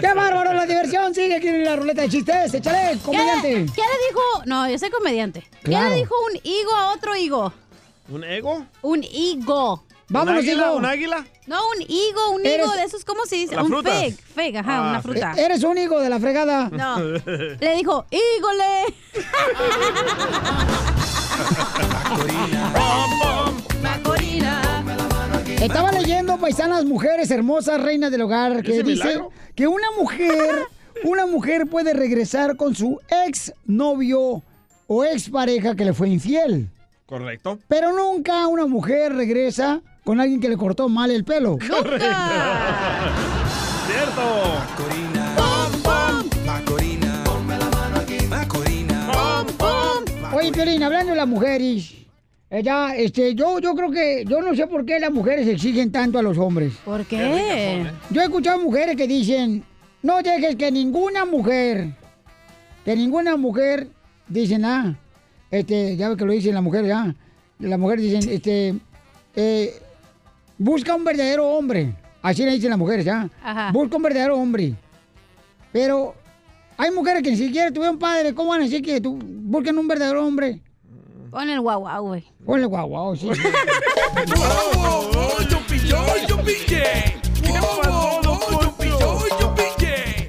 [0.00, 0.52] ¡Qué bárbaro!
[0.52, 2.52] La diversión sigue aquí en la ruleta de chistes.
[2.54, 3.48] Échale, ¿Qué, comediante.
[3.74, 4.22] qué le dijo?
[4.46, 5.40] No, yo soy comediante.
[5.62, 5.90] ¿Qué Claro.
[5.90, 7.52] le dijo un higo a otro higo?
[8.08, 8.66] ¿Un ego?
[8.82, 9.84] Un higo.
[10.08, 10.66] Vámonos, ¿Un águila?
[10.66, 10.76] higo.
[10.76, 11.26] ¿Un águila?
[11.46, 13.56] No, un higo, un Eres- higo de esos, ¿cómo se dice?
[13.56, 13.98] Un frutas.
[14.02, 15.32] fig, fig, ajá, Ah, una fruta.
[15.36, 16.68] E- Eres un higo de la fregada.
[16.70, 16.98] No.
[17.60, 18.84] Le dijo, ¡hígole!
[22.14, 22.72] Macorina.
[25.60, 29.30] Estaba leyendo, paisanas, mujeres hermosas, reinas del hogar, que ¿Ese dice milagro?
[29.54, 30.66] que una mujer,
[31.04, 34.42] una mujer puede regresar con su ex novio
[34.86, 36.68] o ex pareja que le fue infiel.
[37.06, 37.58] Correcto.
[37.68, 41.56] Pero nunca una mujer regresa con alguien que le cortó mal el pelo.
[41.60, 41.84] Cierto.
[50.32, 51.92] Oye, Piolín, hablando de las mujeres,
[52.54, 56.20] Ella, este, yo, yo creo que, yo no sé por qué las mujeres exigen tanto
[56.20, 56.74] a los hombres.
[56.84, 57.84] ¿Por qué?
[58.10, 59.64] Yo he escuchado mujeres que dicen,
[60.04, 61.88] no dejes que ninguna mujer,
[62.84, 63.88] que ninguna mujer,
[64.28, 64.96] dicen, ah,
[65.50, 67.12] este, ya ve que lo dicen las mujeres, ya.
[67.58, 68.74] Las mujeres dicen, este,
[69.34, 69.74] eh,
[70.56, 71.92] busca un verdadero hombre.
[72.22, 73.28] Así le dicen las mujeres, ya.
[73.42, 73.72] Ajá.
[73.72, 74.76] Busca un verdadero hombre.
[75.72, 76.14] Pero
[76.76, 78.32] hay mujeres que ni siquiera tuvieron padre.
[78.32, 80.60] ¿Cómo van a decir que tú busquen un verdadero hombre?
[81.34, 82.22] Pon el guau guau, güey.
[82.46, 83.26] Ponle guau guau, sí.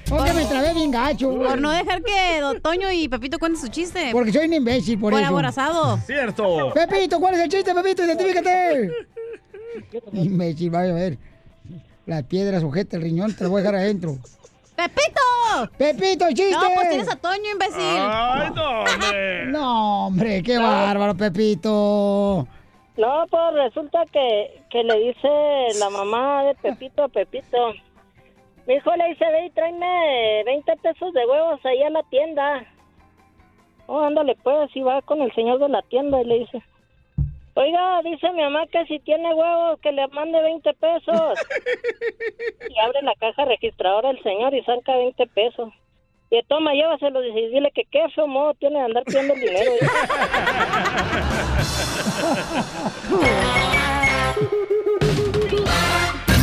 [0.09, 1.29] Porque me trabé bien gacho.
[1.29, 4.09] Por no dejar que Don Toño y Pepito cuenten su chiste.
[4.13, 5.29] Porque soy un imbécil, por, Por eso.
[5.29, 5.97] aborazado.
[6.07, 6.71] Cierto.
[6.73, 8.03] Pepito, ¿cuál es el chiste, Pepito?
[8.03, 8.91] Identifícate.
[10.13, 11.19] imbécil, vaya a ver.
[12.07, 14.17] Las piedras sujeta el riñón, te lo voy a dejar adentro.
[14.75, 15.71] ¡Pepito!
[15.77, 16.51] ¡Pepito, chiste!
[16.51, 17.81] No, pues tienes a Toño, imbécil.
[17.81, 19.45] Ay, no, hombre.
[19.45, 22.47] No, hombre, qué bárbaro, Pepito.
[22.97, 25.29] No, pues resulta que, que le dice
[25.79, 27.73] la mamá de Pepito a Pepito.
[28.67, 32.65] Mi hijo le dice, ve y tráeme 20 pesos de huevos ahí a la tienda.
[33.87, 36.63] Oh, ándale pues, y va con el señor de la tienda y le dice,
[37.55, 41.39] oiga, dice mi mamá que si tiene huevos que le mande 20 pesos.
[42.69, 45.73] y abre la caja registradora el señor y saca 20 pesos.
[46.29, 49.71] Y toma, llévaselo y dile que qué feo modo tiene de andar pidiendo el dinero.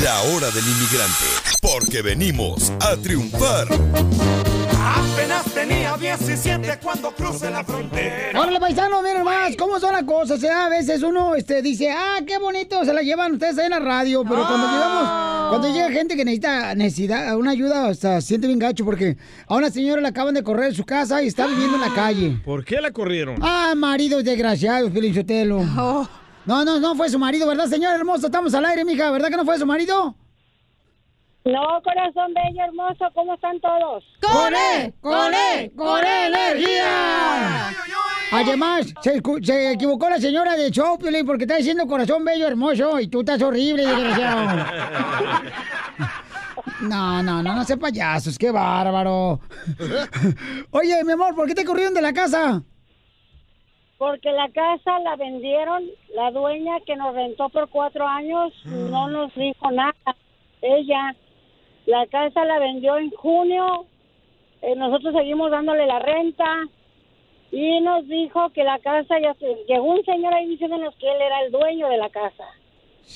[0.02, 1.26] La hora del inmigrante,
[1.60, 3.68] porque venimos a triunfar.
[3.70, 8.40] Apenas tenía 17 cuando crucé la frontera.
[8.40, 10.42] Órale, paisano, miren más, ¿cómo son las cosas?
[10.42, 10.50] eh?
[10.50, 13.78] A veces uno este, dice, ah, qué bonito, se la llevan ustedes ahí en la
[13.78, 18.48] radio, pero cuando llegamos, cuando llega gente que necesita necesidad, una ayuda, o sea, siente
[18.48, 21.46] bien gacho, porque a una señora le acaban de correr de su casa y está
[21.46, 22.40] viviendo en la calle.
[22.44, 23.36] ¿Por qué la corrieron?
[23.40, 25.64] Ah, maridos desgraciados, Felicitelo.
[26.44, 28.26] No, no, no fue su marido, ¿verdad, señora hermosa?
[28.26, 30.14] Estamos al aire, mija, ¿verdad que no fue su marido?
[31.44, 34.04] No, corazón bello, hermoso, ¿cómo están todos?
[34.20, 34.94] ¡Con él!
[35.00, 35.72] ¡Con él!
[35.76, 37.70] ¡Con él, energía!
[38.30, 43.08] Además, se, equivocó la señora de show, Piolín, porque está diciendo corazón bello, hermoso, y
[43.08, 44.66] tú estás horrible, desgraciado.
[46.82, 49.40] No, no, no, no sé payasos, qué bárbaro.
[50.70, 52.62] Oye, mi amor, ¿por qué te corrieron de la casa?
[54.02, 59.32] Porque la casa la vendieron, la dueña que nos rentó por cuatro años no nos
[59.36, 59.94] dijo nada.
[60.60, 61.14] Ella,
[61.86, 63.86] la casa la vendió en junio,
[64.60, 66.64] eh, nosotros seguimos dándole la renta
[67.52, 69.46] y nos dijo que la casa ya se...
[69.68, 72.48] Llegó un señor ahí diciéndonos que él era el dueño de la casa.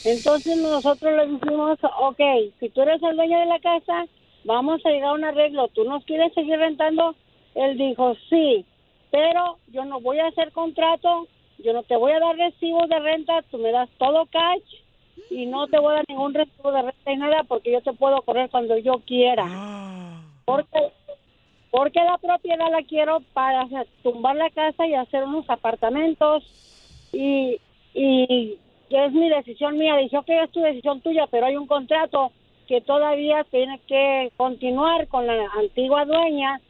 [0.05, 2.21] Entonces nosotros le dijimos, ok,
[2.61, 4.07] si tú eres el dueño de la casa,
[4.45, 5.67] vamos a llegar a un arreglo.
[5.67, 7.17] ¿Tú nos quieres seguir rentando?
[7.57, 8.65] Él dijo, sí,
[9.11, 11.27] pero yo no voy a hacer contrato,
[11.59, 14.63] yo no te voy a dar recibos de renta, tú me das todo cash
[15.31, 17.93] y no te voy a dar ningún recibo de renta y nada porque yo te
[17.93, 19.47] puedo correr cuando yo quiera.
[20.45, 20.93] Porque,
[21.71, 23.67] porque la propiedad la quiero para
[24.03, 26.45] tumbar la casa y hacer unos apartamentos
[27.13, 27.59] y,
[27.95, 28.59] y
[28.91, 29.97] es mi decisión mía.
[29.97, 32.33] Dijo que es tu decisión tuya, pero hay un contrato
[32.67, 36.61] que todavía tiene que continuar con la antigua dueña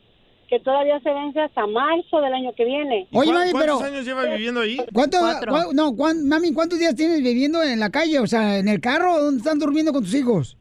[0.48, 3.06] que todavía se vence hasta marzo del año que viene.
[3.12, 3.78] Oye, mami, pero...
[3.78, 4.76] ¿Cuántos años lleva viviendo ahí?
[4.92, 8.18] ¿Cuánto, cua- no, cuán- mami, ¿cuántos días tienes viviendo en la calle?
[8.20, 10.56] O sea, ¿en el carro o dónde están durmiendo con tus hijos?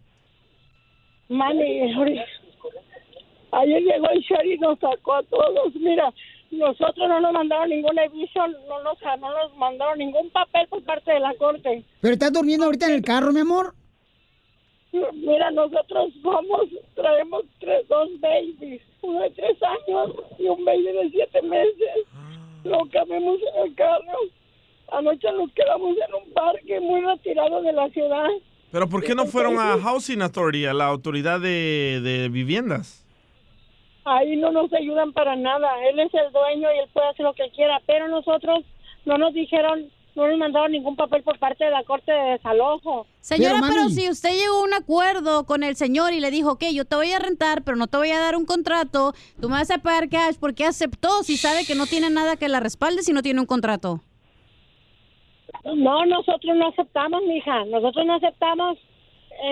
[1.30, 1.64] Mami,
[3.52, 5.74] ayer llegó el sheriff y nos sacó a todos.
[5.76, 6.14] Mira,
[6.52, 11.12] nosotros no nos mandaron ningún aviso, no nos, no nos mandaron ningún papel por parte
[11.14, 11.84] de la corte.
[12.02, 13.74] ¿Pero estás durmiendo ahorita en el carro, mi amor?
[15.14, 21.10] Mira, nosotros somos, traemos tres, dos babies, uno de tres años y un baby de
[21.12, 22.06] siete meses.
[22.64, 24.18] Lo cabemos en el carro.
[24.92, 28.30] Anoche nos quedamos en un parque muy retirado de la ciudad.
[28.72, 33.06] ¿Pero por qué no fueron a Housing Authority, a la autoridad de, de viviendas?
[34.06, 35.70] Ahí no nos ayudan para nada.
[35.90, 38.64] Él es el dueño y él puede hacer lo que quiera, pero nosotros
[39.06, 43.06] no nos dijeron, no nos mandaron ningún papel por parte de la corte de desalojo.
[43.20, 46.64] Señora, pero, si usted llegó a un acuerdo con el señor y le dijo, ok,
[46.74, 49.56] yo te voy a rentar, pero no te voy a dar un contrato, tú me
[49.56, 52.62] vas a pagar cash, ¿por qué aceptó si sabe que no tiene nada que la
[52.62, 54.02] respalde si no tiene un contrato?
[55.66, 57.66] No, nosotros no aceptamos, mija.
[57.66, 58.78] Nosotros no aceptamos.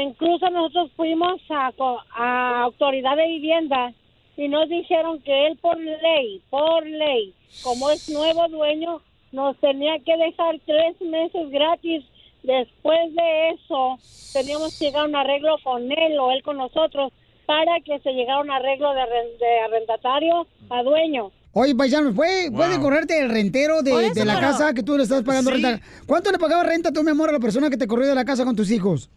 [0.05, 1.72] Incluso nosotros fuimos a,
[2.16, 3.93] a autoridad de vivienda
[4.38, 7.34] y nos dijeron que él por ley, por ley,
[7.64, 9.01] como es nuevo dueño,
[9.34, 12.05] nos tenía que dejar tres meses gratis.
[12.43, 13.97] Después de eso,
[14.34, 17.11] teníamos que llegar a un arreglo con él o él con nosotros
[17.45, 21.31] para que se llegara a un arreglo de, de arrendatario a dueño.
[21.53, 22.57] Oye, paisano, ¿puede, Wow.
[22.57, 25.23] puede correrte el rentero de, Por eso, de la pero- casa que tú le estás
[25.23, 25.61] pagando Sí.
[25.61, 25.86] renta?
[26.07, 28.25] ¿Cuánto le pagaba renta tú, mi amor, a la persona que te corrió de la
[28.25, 29.09] casa con tus hijos?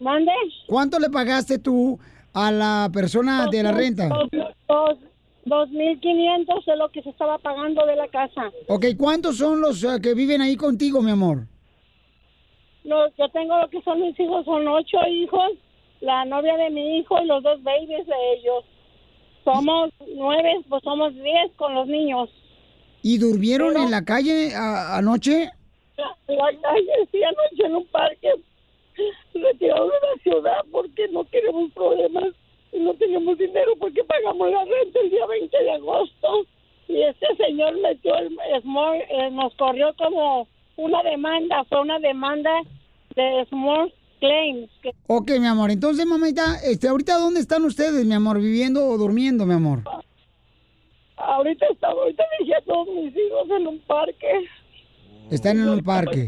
[0.00, 0.32] ¿Mande?
[0.66, 1.98] ¿Cuánto le pagaste tú
[2.32, 4.08] a la persona de la renta?
[4.08, 4.28] Dos,
[4.68, 4.98] dos,
[5.46, 8.50] dos mil quinientos es lo que se estaba pagando de la casa.
[8.68, 11.46] Ok, ¿cuántos son los eh, que viven ahí contigo, mi amor?
[12.84, 15.52] No, yo tengo lo que son mis hijos, son ocho hijos,
[16.00, 18.64] la novia de mi hijo y los dos babies de ellos.
[19.44, 22.30] Somos nueve, pues somos diez con los niños.
[23.02, 25.50] ¿Y durmieron Pero- en la calle a- anoche?
[25.96, 28.30] La, la calle, sí, anoche en un parque,
[29.34, 32.24] retirado de la ciudad porque no queremos problemas
[32.74, 36.46] y no tenemos dinero porque pagamos la renta el día 20 de agosto.
[36.88, 40.46] Y este señor metió el Small, eh, nos corrió como
[40.76, 42.50] una demanda, fue una demanda
[43.16, 44.70] de Small Claims.
[44.82, 45.70] Que Ok, mi amor.
[45.70, 48.38] Entonces, mamita, este, ¿ahorita dónde están ustedes, mi amor?
[48.40, 49.82] ¿Viviendo o durmiendo, mi amor?
[51.16, 54.48] ahorita estaba, ahorita dejé a todos mis hijos en un parque.
[55.30, 56.26] Están en un parque.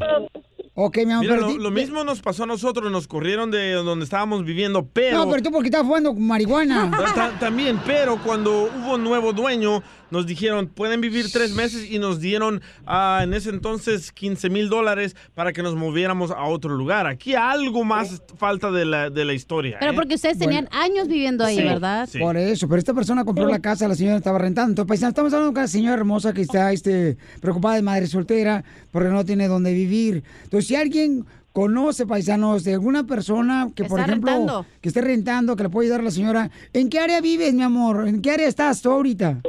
[0.79, 1.22] Ok, mi amor.
[1.22, 5.16] Mira, pero lo, mismo nos pasó a nosotros, nos corrieron de donde estábamos viviendo, pero...
[5.16, 6.91] No, pero tú porque estás fumando marihuana.
[7.14, 11.98] Ta- También, pero cuando hubo un nuevo dueño, nos dijeron, pueden vivir tres meses y
[11.98, 16.74] nos dieron ah, en ese entonces 15 mil dólares para que nos moviéramos a otro
[16.74, 17.07] lugar.
[17.07, 19.76] Aquí algo más falta de la, de la historia.
[19.80, 19.94] Pero ¿eh?
[19.94, 22.09] porque ustedes tenían años viviendo ahí, Sí, ¿verdad?
[22.11, 22.18] sí.
[22.18, 24.70] Por eso, pero esta persona compró la casa, la señora estaba rentando.
[24.70, 28.64] Entonces, paisano, estamos hablando de una señora hermosa que está este, preocupada de madre soltera
[28.92, 30.22] porque no tiene dónde vivir.
[30.44, 34.66] Entonces, si alguien conoce, paisanos, de alguna persona que, por ejemplo, rentando.
[34.82, 37.62] que esté rentando, que le puede ayudar a la señora, ¿en qué área vives, mi
[37.62, 38.07] amor?
[38.07, 39.40] ¿En qué área estás tú ahorita?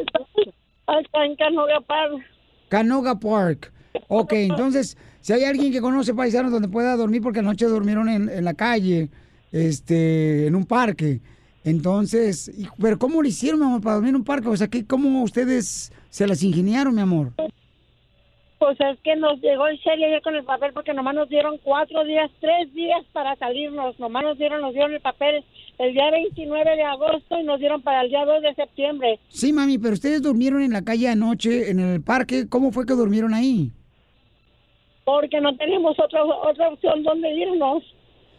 [0.88, 2.25] Acá en Canoga Park.
[2.69, 3.71] Canoga Park.
[4.07, 8.29] Ok, entonces, si hay alguien que conoce paisanos donde pueda dormir, porque anoche durmieron en,
[8.29, 9.09] en la calle,
[9.51, 11.19] este, en un parque.
[11.63, 14.47] Entonces, pero ¿cómo lo hicieron, mi amor, para dormir en un parque?
[14.47, 17.33] O sea, ¿qué, ¿cómo ustedes se las ingeniaron, mi amor?
[18.57, 21.57] Pues es que nos llegó en serio ayer con el papel porque nomás nos dieron
[21.59, 23.99] cuatro días, tres días para salirnos.
[23.99, 25.43] Nomás nos dieron, nos dieron el papel
[25.80, 29.19] el día 29 de agosto y nos dieron para el día 2 de septiembre.
[29.30, 32.47] Sí, mami, pero ustedes durmieron en la calle anoche, en el parque.
[32.49, 33.71] ¿Cómo fue que durmieron ahí?
[35.05, 37.84] Porque no tenemos otra, otra opción donde irnos.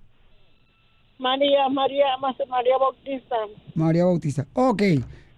[1.18, 2.06] María, María,
[2.50, 3.36] María Bautista.
[3.76, 4.48] María Bautista.
[4.54, 4.82] Ok.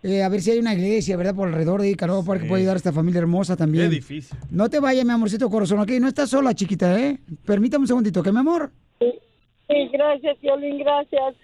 [0.03, 1.35] eh, a ver si hay una iglesia, ¿verdad?
[1.35, 3.89] Por alrededor de ahí, Canoga Park, que puede ayudar a esta familia hermosa también.
[3.89, 4.37] Qué difícil.
[4.49, 5.89] No te vayas, mi amorcito corazón, ok.
[5.99, 7.19] No estás sola, chiquita, ¿eh?
[7.45, 8.71] Permítame un segundito, ¿ok, mi amor?
[8.99, 11.35] Sí, gracias, Violín, gracias.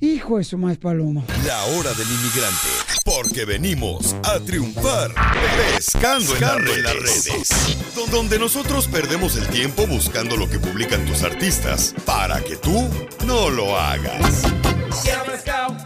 [0.00, 1.22] Hijo de su más paloma.
[1.46, 2.68] La hora del inmigrante,
[3.14, 5.12] porque venimos a triunfar.
[5.76, 7.76] Pescando, en, las redes.
[7.94, 12.88] Don- Donde nosotros perdemos el tiempo buscando lo que publican tus artistas, para que tú
[13.26, 14.42] no lo hagas.
[15.02, 15.76] Quiero pescado.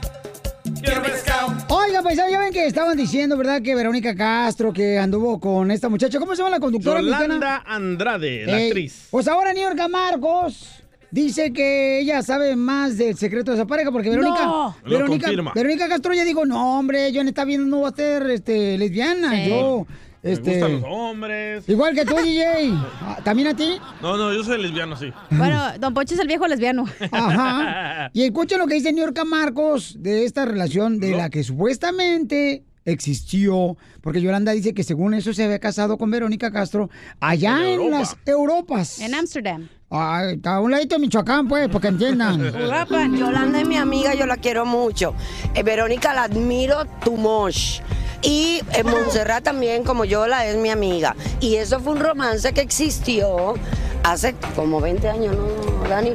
[0.82, 1.54] Quiero pescado.
[1.68, 3.60] Oiga, pues ya ven que estaban diciendo, ¿verdad?
[3.62, 6.18] Que Verónica Castro, que anduvo con esta muchacha.
[6.18, 7.62] ¿Cómo se llama la conductora Yolanda mexicana?
[7.66, 9.06] Andrade, la Eh, actriz.
[9.10, 10.77] Pues ahora Niurka Marcos
[11.10, 14.76] dice que ella sabe más del secreto de esa pareja porque Verónica, No.
[14.84, 15.52] Verónica, confirma.
[15.54, 18.76] Verónica Castro ya dijo, no hombre, yo en esta vida no voy a ser este,
[18.78, 19.48] lesbiana, Sí.
[19.50, 19.86] yo,
[20.22, 21.68] Me este, gustan los hombres.
[21.68, 23.78] igual que tú, DJ, Ah, ¿también a ti?
[24.02, 25.12] No, no, yo soy lesbiano, sí.
[25.30, 26.84] Bueno, Don Poncho es el viejo lesbiano.
[27.12, 28.10] Ajá.
[28.14, 33.76] Y escuchen lo que dice Niurka Marcos de esta relación de la que supuestamente existió,
[34.00, 36.88] porque Yolanda dice que según eso se había casado con Verónica Castro
[37.20, 37.98] allá en, Europa.
[37.98, 38.98] las Europas.
[39.00, 39.68] En Ámsterdam.
[39.90, 42.52] A un ladito de Michoacán, pues, porque entiendan.
[43.16, 45.14] Yolanda es mi amiga, yo la quiero mucho.
[45.54, 47.80] Eh, Verónica la admiro too much.
[48.20, 51.16] Y eh, Montserrat también, como yo, la es mi amiga.
[51.40, 53.54] Y eso fue un romance que existió
[54.02, 56.14] hace como 20 años, ¿no, Dani?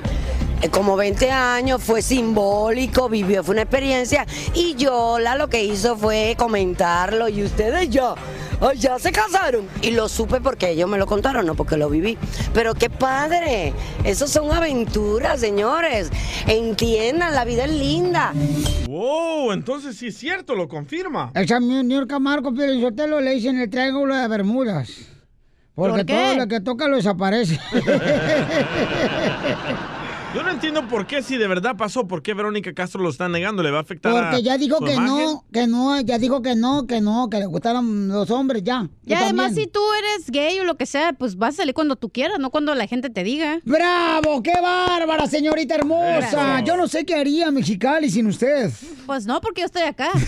[0.63, 4.25] Eh, Como 20 años, fue simbólico, vivió, fue una experiencia.
[4.53, 7.27] Y Yola lo que hizo fue comentarlo.
[7.27, 8.15] Y ustedes ya,
[8.61, 9.67] ay, ya se casaron.
[9.81, 12.17] Y lo supe porque ellos me lo contaron, no porque lo viví.
[12.53, 13.73] Pero qué padre.
[14.05, 16.09] Esos son aventuras, señores.
[16.47, 18.31] Entiendan, la vida es linda.
[18.87, 21.29] Wow, entonces sí es cierto, lo confirma.
[21.35, 24.89] El señor Camargo Sotelo le dicen el triángulo de Bermudas.
[25.75, 26.13] Porque ¿Por qué?
[26.13, 27.59] todo lo que toca lo desaparece.
[30.33, 33.63] Yo entiendo por qué, si de verdad pasó, por qué Verónica Castro lo está negando,
[33.63, 35.25] le va a afectar a Porque ya dijo que imagen?
[35.25, 38.87] no, que no, ya dijo que no, que no, que le gustaron los hombres, ya.
[39.05, 39.65] Y además, también.
[39.65, 42.39] si tú eres gay o lo que sea, pues vas a salir cuando tú quieras,
[42.39, 43.59] no cuando la gente te diga.
[43.65, 44.41] ¡Bravo!
[44.43, 46.59] ¡Qué bárbara, señorita hermosa!
[46.59, 46.65] Eso.
[46.65, 48.71] Yo no sé qué haría Mexicali sin usted.
[49.05, 50.09] Pues no, porque yo estoy acá.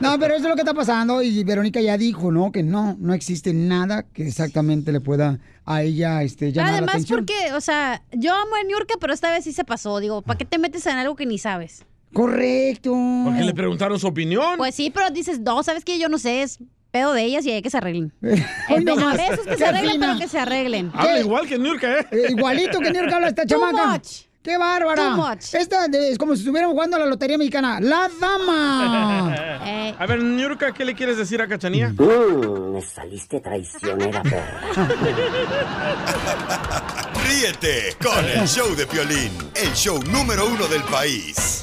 [0.00, 2.52] No, pero eso es lo que está pasando y Verónica ya dijo, ¿no?
[2.52, 6.94] Que no, no existe nada que exactamente le pueda a ella este, llamar la Además,
[6.94, 7.18] atención.
[7.20, 10.00] porque, o sea, yo amo a Niurka, pero esta vez sí se pasó.
[10.00, 11.84] Digo, ¿para qué te metes en algo que ni sabes?
[12.12, 12.92] Correcto.
[13.24, 14.56] Porque le preguntaron su opinión.
[14.56, 15.98] Pues sí, pero dices, no, ¿sabes qué?
[15.98, 16.58] Yo no sé, es
[16.90, 18.12] pedo de ellas y hay que se arreglen.
[18.70, 20.06] Hoy no a veces que se arreglen, fina.
[20.06, 20.90] pero que se arreglen.
[20.94, 22.06] Habla igual que Nurka, ¿eh?
[22.12, 23.86] Eh, Igualito que Niurka habla esta Too chamaca.
[23.92, 24.06] much.
[24.44, 25.14] ¡Qué bárbara!
[25.14, 25.54] Too much.
[25.54, 27.80] Esta de- es como si estuviéramos jugando a la Lotería Mexicana.
[27.80, 29.34] ¡La Dama!
[29.66, 31.88] Eh, A ver, Nurka, ¿qué le quieres decir a Cachanía?
[31.88, 34.60] Mm, me saliste traicionera, perra.
[37.26, 41.62] Ríete con el show de Piolín, el show número uno del país.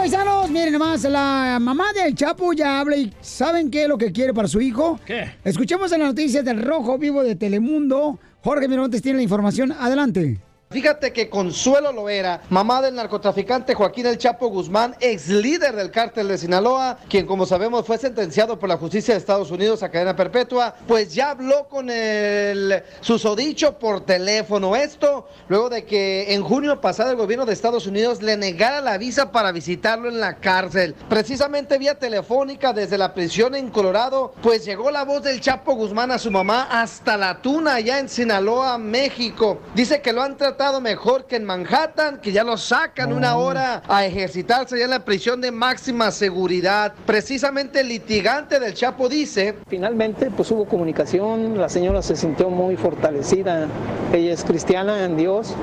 [0.00, 0.48] Paisanos.
[0.48, 4.32] Miren nomás, la mamá del Chapo ya habla y ¿saben qué es lo que quiere
[4.32, 4.98] para su hijo?
[5.04, 5.32] ¿Qué?
[5.44, 8.18] Escuchemos en las noticias del Rojo Vivo de Telemundo.
[8.42, 9.72] Jorge Miramontes tiene la información.
[9.72, 10.40] Adelante.
[10.72, 16.28] Fíjate que Consuelo Loera, mamá del narcotraficante Joaquín El Chapo Guzmán, ex líder del cártel
[16.28, 20.14] de Sinaloa, quien como sabemos fue sentenciado por la justicia de Estados Unidos a cadena
[20.14, 24.76] perpetua, pues ya habló con el susodicho por teléfono.
[24.76, 28.96] Esto luego de que en junio pasado el gobierno de Estados Unidos le negara la
[28.96, 30.94] visa para visitarlo en la cárcel.
[31.08, 36.12] Precisamente vía telefónica desde la prisión en Colorado, pues llegó la voz del Chapo Guzmán
[36.12, 39.58] a su mamá hasta la tuna allá en Sinaloa, México.
[39.74, 43.82] Dice que lo han tratado mejor que en Manhattan, que ya lo sacan una hora
[43.88, 46.92] a ejercitarse allá en la prisión de máxima seguridad.
[47.06, 49.56] Precisamente el litigante del Chapo dice...
[49.68, 53.68] Finalmente, pues hubo comunicación, la señora se sintió muy fortalecida,
[54.12, 55.54] ella es cristiana en Dios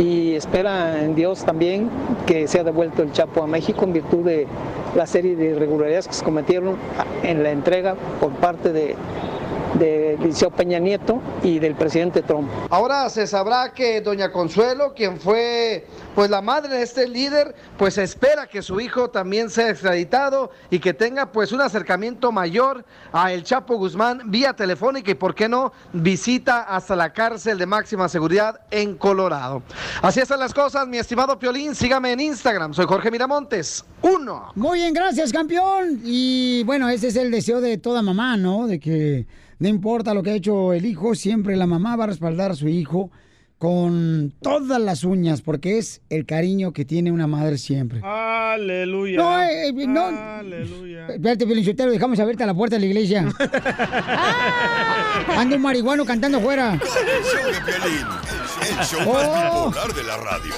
[0.00, 1.88] y espera en Dios también
[2.26, 4.48] que sea devuelto el Chapo a México en virtud de
[4.96, 6.76] la serie de irregularidades que se cometieron
[7.22, 8.96] en la entrega por parte de,
[9.78, 12.48] de Liceo Peña Nieto y del presidente Trump.
[12.70, 17.98] Ahora se sabrá que doña Consuelo, quien fue pues la madre de este líder, pues
[17.98, 23.32] espera que su hijo también sea extraditado y que tenga pues un acercamiento mayor a
[23.32, 28.08] el Chapo Guzmán vía telefónica y por qué no visita hasta la cárcel de máxima
[28.08, 29.62] seguridad en Colorado.
[30.02, 33.84] Así están las cosas, mi estimado Piolín, sígame en Instagram, soy Jorge Miramontes.
[34.02, 34.52] Uno.
[34.54, 36.00] Muy bien, gracias, campeón.
[36.04, 38.66] Y bueno, ese es el deseo de toda mamá, ¿no?
[38.66, 39.26] De que
[39.64, 42.54] no importa lo que ha hecho el hijo, siempre la mamá va a respaldar a
[42.54, 43.10] su hijo
[43.56, 48.02] con todas las uñas, porque es el cariño que tiene una madre siempre.
[48.04, 49.16] Aleluya.
[49.16, 50.04] No, eh, eh, no.
[50.04, 51.06] Aleluya.
[51.06, 53.20] Espérate, Felicitero, dejamos abierta la puerta de la iglesia.
[55.34, 56.74] Anda un marihuano cantando afuera.
[56.74, 57.56] El show de
[58.68, 59.70] el show más Oh.
[59.70, 60.52] bipolar de la radio.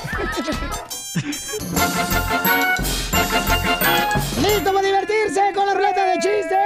[4.42, 6.56] ¡Listo para divertirse con la ruleta de chistes!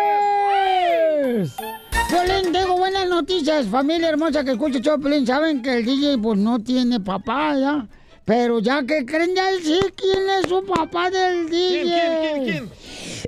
[2.10, 5.24] Piolín, tengo buenas noticias, familia hermosa que escucha Piolín.
[5.24, 7.86] Saben que el DJ pues no tiene papá, ¿ya?
[8.24, 11.82] Pero ya que creen ya sí quién es su papá del DJ.
[11.82, 12.70] quién, quién,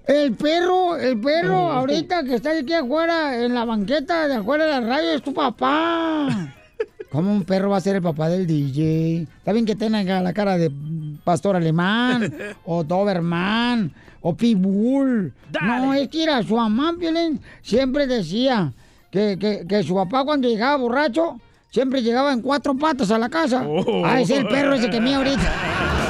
[0.06, 4.70] El perro, el perro ahorita que está aquí afuera en la banqueta de afuera de
[4.70, 6.52] la radio es tu papá.
[7.12, 9.28] ¿Cómo un perro va a ser el papá del DJ?
[9.38, 10.72] Está bien que tenga la cara de
[11.22, 12.32] pastor alemán,
[12.64, 15.32] o Doberman, o Pitbull.
[15.60, 18.72] No, es que era su mamá, Piolín, siempre decía
[19.10, 21.38] que, que, que su papá cuando llegaba borracho,
[21.70, 23.64] siempre llegaba en cuatro patas a la casa.
[23.66, 24.04] Oh.
[24.06, 25.98] Ah, es el perro ese que mía ahorita.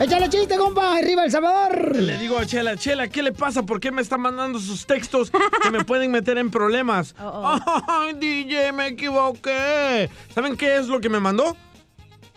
[0.00, 0.96] ¡Échale, chiste, compa.
[0.96, 1.96] Arriba El Salvador.
[1.96, 3.64] Le digo a Chela, Chela, ¿qué le pasa?
[3.64, 5.32] ¿Por qué me está mandando sus textos
[5.62, 7.14] que me pueden meter en problemas?
[7.18, 10.08] Ay, DJ, me equivoqué.
[10.32, 11.56] ¿Saben qué es lo que me mandó?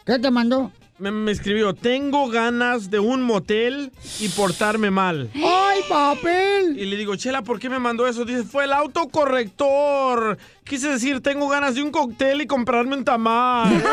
[0.06, 0.72] ¿Qué te mandó?
[0.98, 5.30] Me, me escribió, tengo ganas de un motel y portarme mal.
[5.36, 6.78] ¡Ay, papel!
[6.78, 8.26] Y le digo, Chela, ¿por qué me mandó eso?
[8.26, 10.38] Dice, fue el autocorrector.
[10.64, 13.84] Quise decir, tengo ganas de un cóctel y comprarme un tamal.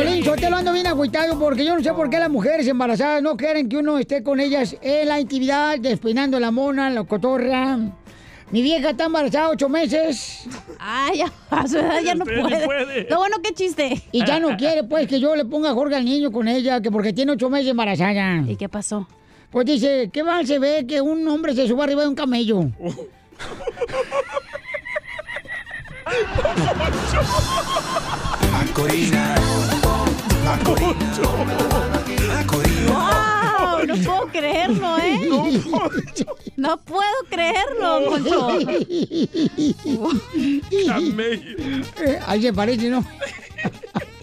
[0.00, 2.66] Violín, yo te lo ando bien agüitado porque yo no sé por qué las mujeres
[2.66, 7.04] embarazadas no quieren que uno esté con ellas en la intimidad, despeinando la mona, la
[7.04, 7.78] cotorra.
[8.50, 10.48] Mi vieja está embarazada ocho meses.
[10.78, 12.64] Ay, ya, a su edad ya no puede.
[12.64, 13.06] puede.
[13.10, 14.02] Lo bueno, qué chiste.
[14.10, 16.90] Y ya no quiere, pues, que yo le ponga Jorge al niño con ella, que
[16.90, 18.42] porque tiene ocho meses embarazada.
[18.48, 19.06] ¿Y qué pasó?
[19.50, 22.70] Pues dice, qué mal se ve que un hombre se suba arriba de un camello.
[28.60, 29.34] Macorina.
[30.44, 30.94] Macorina.
[32.88, 33.86] ¡Wow!
[33.86, 35.62] No puedo creerlo, ¿eh?
[36.56, 38.58] No puedo creerlo, Poncho.
[42.02, 43.00] Eh, Ahí se parece, ¿no?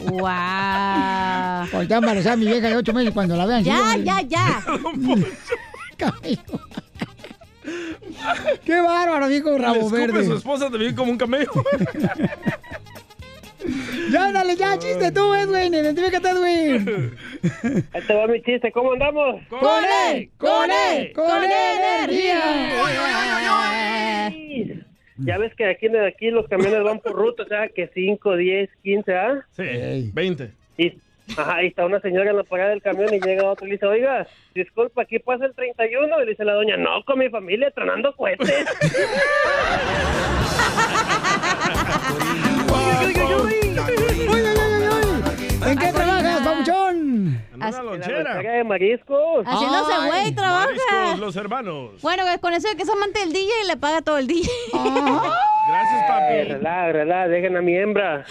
[0.05, 1.67] ¡Wow!
[1.71, 3.63] Pues está embarazada mi vieja de ocho meses cuando la vean.
[3.63, 4.63] Ya, sí, ya, ya.
[5.97, 6.59] Camello.
[8.63, 10.25] ¡Qué bárbaro, viejo Le rabo escupe verde!
[10.27, 11.51] su esposa también como un camello.
[14.11, 15.73] Ya, dale, ya, chiste tú, Edwin.
[15.73, 17.15] Identifícate, Edwin.
[17.93, 19.41] Ahí te va mi chiste, ¿cómo andamos?
[19.49, 20.29] ¡Con él!
[20.37, 21.11] ¡Con él!
[21.13, 22.39] ¡Con energía!
[25.19, 28.69] Ya ves que aquí, aquí los camiones van por ruta, o sea, que 5, 10,
[28.83, 29.45] 15, ¿ah?
[29.51, 30.51] Sí, 20.
[30.77, 30.93] Y,
[31.35, 33.75] ajá, ahí está una señora en la parada del camión y llega otro y le
[33.75, 36.21] dice, oiga, disculpa, aquí pasa el 31.
[36.21, 38.65] Y le dice la doña, no, con mi familia tronando cohetes.
[45.65, 47.41] ¿En qué trabajas, papuchón?
[47.53, 49.45] En la lonchera de mariscos.
[49.45, 50.65] Haciéndose güey, trabaja.
[50.67, 52.01] Mariscos, los hermanos.
[52.01, 54.49] Bueno, con eso de que es amante del DJ le paga todo el DJ.
[54.73, 56.43] Gracias, papi.
[56.53, 58.23] Relaja, relaja, dejen a mi hembra.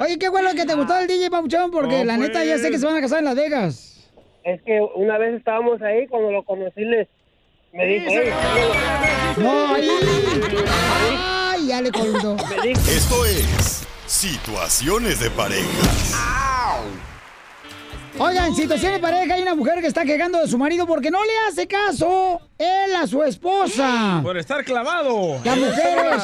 [0.00, 2.70] Oye, qué bueno que te gustó el DJ, papuchón, porque la neta ya sé que
[2.70, 2.80] pues.
[2.82, 4.08] se van a casar en Las Vegas.
[4.44, 6.82] Es que una vez estábamos ahí, cuando lo conocí,
[7.72, 8.30] me dijo, "Ey,
[9.36, 9.90] No, ahí.
[11.60, 12.36] Ay, ya le colgó.
[12.64, 16.14] Esto es Situaciones de parejas.
[18.18, 21.22] Oigan, situación de pareja, hay una mujer que está quejando de su marido porque no
[21.24, 24.20] le hace caso él a su esposa.
[24.22, 25.38] Por estar clavado.
[25.44, 26.22] Las mujeres.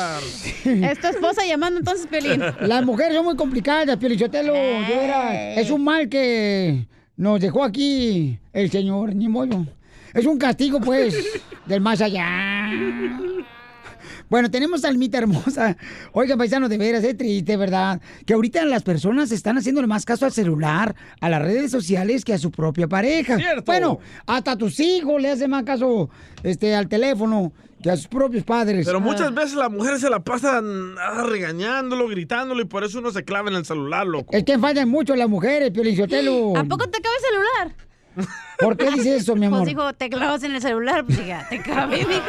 [0.90, 2.42] Es tu esposa llamando entonces, Pelín.
[2.60, 5.58] Las mujeres son muy complicadas, de veras.
[5.58, 9.64] Es un mal que nos dejó aquí el señor, ni modo.
[10.12, 11.14] Es un castigo, pues,
[11.66, 12.68] del más allá.
[14.28, 15.76] Bueno, tenemos a Almita hermosa.
[16.12, 18.00] Oiga, paisano, de veras, es triste, ¿verdad?
[18.24, 22.32] Que ahorita las personas están haciéndole más caso al celular, a las redes sociales que
[22.34, 23.36] a su propia pareja.
[23.36, 23.62] Cierto.
[23.66, 26.10] Bueno, hasta a tus hijos le hacen más caso
[26.42, 27.52] este, al teléfono
[27.82, 28.84] que a sus propios padres.
[28.86, 29.00] Pero Ah.
[29.00, 33.22] muchas veces las mujeres se la pasan ah, regañándolo, gritándolo y por eso uno se
[33.24, 34.34] clava en el celular, loco.
[34.34, 36.56] Es que fallan mucho las mujeres, Piolichotelo.
[36.56, 37.86] ¿A poco te cabe el celular?
[38.58, 39.60] ¿Por qué dice eso, mi amor?
[39.60, 42.22] Pues dijo, te clavas en el celular, pues diga, te cabe, mijo.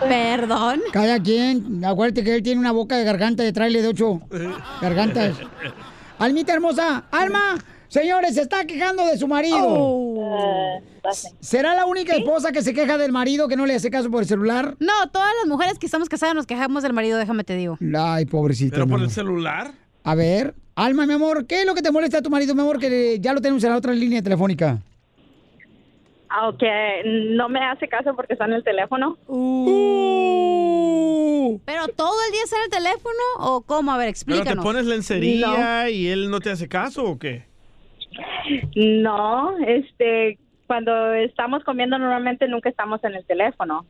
[0.00, 0.82] Perdón.
[0.92, 4.20] Cada quien, acuérdate que él tiene una boca de garganta de trailer de ocho
[4.80, 5.36] gargantas.
[6.18, 7.56] Almita hermosa, Alma,
[7.88, 9.58] señores, se está quejando de su marido.
[9.60, 10.80] Oh.
[11.40, 14.22] ¿Será la única esposa que se queja del marido que no le hace caso por
[14.22, 14.74] el celular?
[14.80, 17.78] No, todas las mujeres que estamos casadas nos quejamos del marido, déjame te digo.
[17.96, 18.76] Ay, pobrecita.
[18.76, 19.72] ¿Pero por el celular?
[20.06, 22.60] A ver, Alma, mi amor, ¿qué es lo que te molesta a tu marido, mi
[22.60, 22.78] amor?
[22.78, 24.78] Que ya lo tenemos en la otra línea telefónica.
[26.28, 29.16] Aunque no me hace caso porque está en el teléfono.
[31.64, 33.92] ¿Pero todo el día está en el teléfono o cómo?
[33.92, 34.54] A ver, ¿Pero explícanos.
[34.56, 37.44] te pones lencería y él no te hace caso o qué?
[38.74, 43.86] No, este, cuando estamos comiendo normalmente nunca estamos en el teléfono.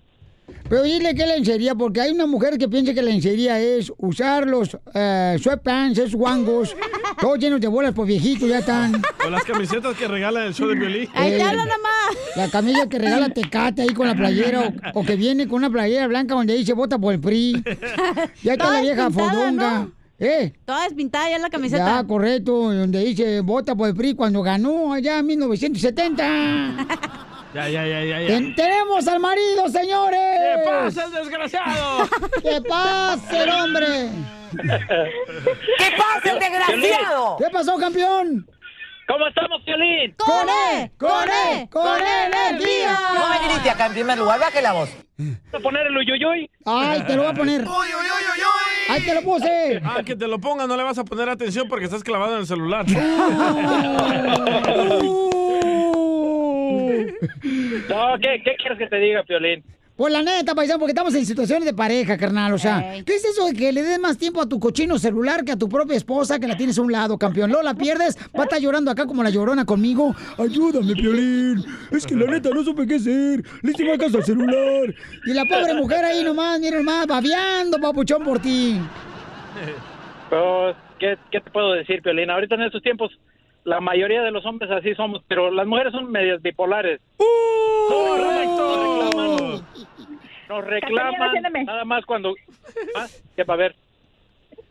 [0.69, 4.77] Pero dile que lencería, porque hay una mujer que piensa que lencería es usar los
[4.95, 6.75] eh, sweatpants, esos guangos,
[7.21, 9.03] todos llenos de bolas por viejitos, ya están.
[9.27, 11.09] O las camisetas que regala el show de violín.
[11.17, 11.39] Eh,
[12.37, 15.71] La camilla que regala Tecate ahí con la playera, o, o que viene con una
[15.71, 17.63] playera blanca donde dice vota por el PRI.
[18.43, 19.79] Ya está la vieja despintada, fodonga.
[19.81, 19.93] ¿no?
[20.19, 20.53] ¿Eh?
[20.65, 21.85] Toda despintada ya la camiseta.
[22.01, 26.87] Ya, correcto, donde dice vota por el PRI cuando ganó allá en 1970.
[27.55, 28.27] Ya, ya, ya, ya, ya.
[28.27, 30.21] Ten- tenemos al marido, señores.
[30.21, 32.09] ¿Qué pasa, el desgraciado?
[32.43, 33.87] ¿Qué pasa, el hombre?
[35.79, 37.37] ¿Qué pasa, el desgraciado?
[37.39, 38.47] ¿Qué pasó, campeón?
[39.07, 40.15] ¿Cómo estamos, Piolín?
[40.19, 40.91] ¡Con E!
[40.99, 41.69] ¡Con E!
[41.71, 42.99] ¡Con energía!
[43.15, 44.89] No me grite acá en primer lugar, baje la voz.
[45.19, 46.51] ¿Vas a poner el uyuyuy?
[46.65, 47.61] Ay, te lo voy a poner.
[47.69, 48.41] Uy, uy, uy, uy,
[48.89, 49.81] ¡Ahí te lo puse!
[49.85, 52.41] Ah, que te lo ponga, no le vas a poner atención porque estás clavado en
[52.41, 52.85] el celular.
[57.89, 59.63] No, ¿qué, ¿qué quieres que te diga, Piolín?
[59.97, 62.53] Pues la neta, paisano, porque estamos en situaciones de pareja, carnal.
[62.53, 65.45] O sea, ¿qué es eso de que le des más tiempo a tu cochino celular
[65.45, 67.51] que a tu propia esposa que la tienes a un lado, campeón?
[67.51, 70.13] Luego la pierdes, va a estar llorando acá como la llorona conmigo.
[70.37, 71.65] Ayúdame, Piolín.
[71.93, 73.45] Es que la neta no supe qué hacer.
[73.63, 74.93] Le hice caso al celular.
[75.27, 78.81] Y la pobre mujer ahí nomás, mira nomás, babeando, papuchón, por ti.
[80.29, 82.31] Pues, ¿qué, ¿qué te puedo decir, Piolín?
[82.31, 83.13] Ahorita en estos tiempos,
[83.65, 87.01] la mayoría de los hombres así somos, pero las mujeres son medias bipolares.
[87.89, 89.65] ¡Correcto!
[90.49, 91.65] Nos reclaman defiéndeme.
[91.65, 92.35] nada más cuando...
[92.97, 93.07] ¿Ah?
[93.35, 93.75] ¿Qué va a ver?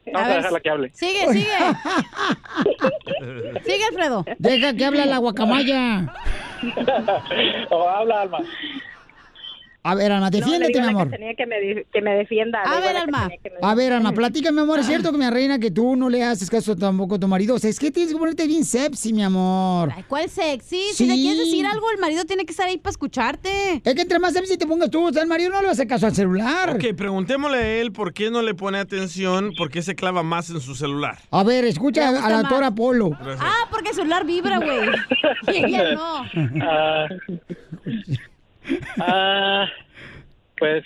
[0.05, 0.89] Vamos A a, ver, dejarla que hable.
[0.93, 1.47] Sigue, sigue.
[3.63, 4.25] Sigue, Alfredo.
[4.37, 6.13] Deja que hable la guacamaya.
[7.69, 8.39] o habla, Alma.
[9.85, 11.09] A ver, Ana, defiéndete, mi no, amor.
[11.09, 12.61] Cachanilla que me, que me defienda.
[12.63, 13.29] A ver, Alma.
[13.43, 14.79] Que me A ver, Ana, platícame, mi amor.
[14.79, 17.55] ¿Es cierto que mi reina que tú no le haces caso tampoco a tu marido?
[17.55, 19.91] O sea, es que tienes que ponerte bien sepsi, mi amor.
[19.93, 20.81] Ay, ¿Cuál sexy?
[20.93, 21.21] Si le Sí.
[21.21, 23.81] quieres decir algo, el marido tiene que estar ahí para escucharte.
[23.83, 25.85] Es que entre más sepsi te pongas tú, o sea, el marido no le hacer
[25.87, 26.69] caso al celular.
[26.69, 30.49] Ok, preguntémosle a él por qué no le pone atención, por qué se clava más
[30.49, 31.17] en su celular.
[31.29, 33.11] A ver, escucha a la doctora Polo.
[33.39, 34.79] Ah, porque el celular vibra, güey.
[35.53, 36.23] Y ella no.
[38.99, 39.65] Ah, ah,
[40.57, 40.83] pues,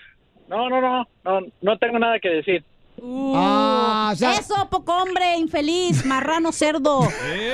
[0.48, 2.64] no, no, no, no, no tengo nada que decir.
[3.00, 7.08] Ah, o sea- Eso, poco hombre, infeliz, marrano, cerdo.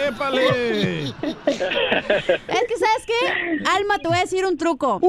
[0.08, 1.08] ¡Épale!
[1.10, 1.14] Es
[1.44, 3.60] que, ¿sabes qué?
[3.76, 5.00] Alma, te voy a decir un truco.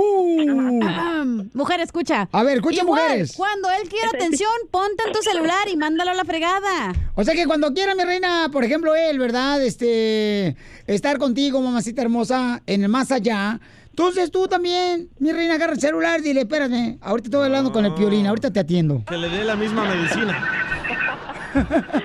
[1.54, 2.28] Mujer, escucha.
[2.32, 2.36] Uh.
[2.36, 3.34] A ver, escucha, Igual, mujeres.
[3.36, 6.92] Cuando él quiera atención, ponte en tu celular y mándalo a la fregada.
[7.14, 9.62] O sea que cuando quiera mi reina, por ejemplo, él, ¿verdad?
[9.64, 10.56] Este,
[10.88, 13.60] estar contigo, mamacita hermosa, en el más allá.
[13.96, 17.86] Entonces tú también, mi reina, agarra el celular y dile, espérame, ahorita estoy hablando con
[17.86, 19.04] el piolín, ahorita te atiendo.
[19.06, 20.34] Que le dé la misma medicina.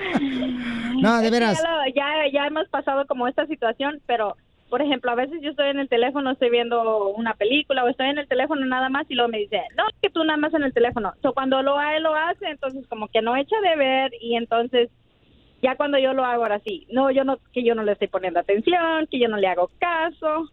[1.00, 1.58] No, de veras.
[1.60, 4.36] Ya, lo- ya, ya hemos pasado como esta situación, pero,
[4.68, 8.10] por ejemplo, a veces yo estoy en el teléfono, estoy viendo una película o estoy
[8.10, 10.52] en el teléfono nada más y luego me dice, no, es que tú nada más
[10.54, 11.12] en el teléfono.
[11.22, 14.90] So, cuando lo él lo hace, entonces como que no echa de ver y entonces
[15.62, 18.08] ya cuando yo lo hago ahora sí, no, yo no, que yo no le estoy
[18.08, 20.50] poniendo atención, que yo no le hago caso.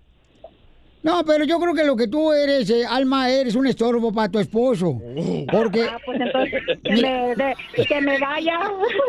[1.04, 4.30] No, pero yo creo que lo que tú eres, eh, Alma, eres un estorbo para
[4.30, 5.00] tu esposo.
[5.52, 5.84] Porque...
[5.89, 8.60] Ah, pues entonces que me, de- que me vaya,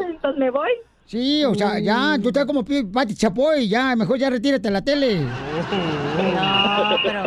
[0.08, 0.70] entonces me voy.
[1.06, 4.72] Sí, o sea, ya, tú estás como Pi- Pati Chapoy, ya, mejor ya retírate de
[4.72, 5.20] la tele.
[5.20, 7.22] No, pero...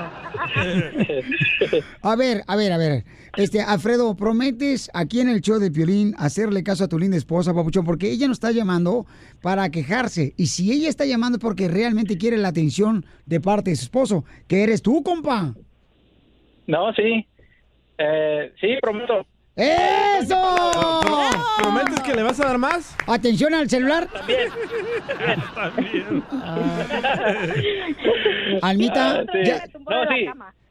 [2.02, 3.04] A ver, a ver, a ver.
[3.38, 7.54] Este, Alfredo, ¿prometes aquí en el show de Piolín hacerle caso a tu linda esposa,
[7.54, 7.86] papuchón?
[7.86, 9.06] Porque ella nos está llamando
[9.42, 10.34] para quejarse.
[10.38, 14.26] Y si ella está llamando porque realmente quiere la atención de parte de su esposo,
[14.48, 15.56] que eres tú, compa.
[16.68, 17.26] No, sí.
[17.98, 19.26] Eh, sí, prometo.
[19.62, 20.72] ¡Eso!
[21.62, 22.96] ¿Prometes que le vas a dar más?
[23.08, 24.08] Atención al celular.
[24.08, 24.50] También.
[28.62, 29.40] Almita, Ah, sí.
[29.46, 30.26] ya- No, sí.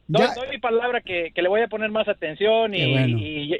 [0.07, 2.91] Doy, Ya- doy mi palabra que, que le voy a poner más atención y, Qué
[2.91, 3.17] bueno.
[3.17, 3.55] y-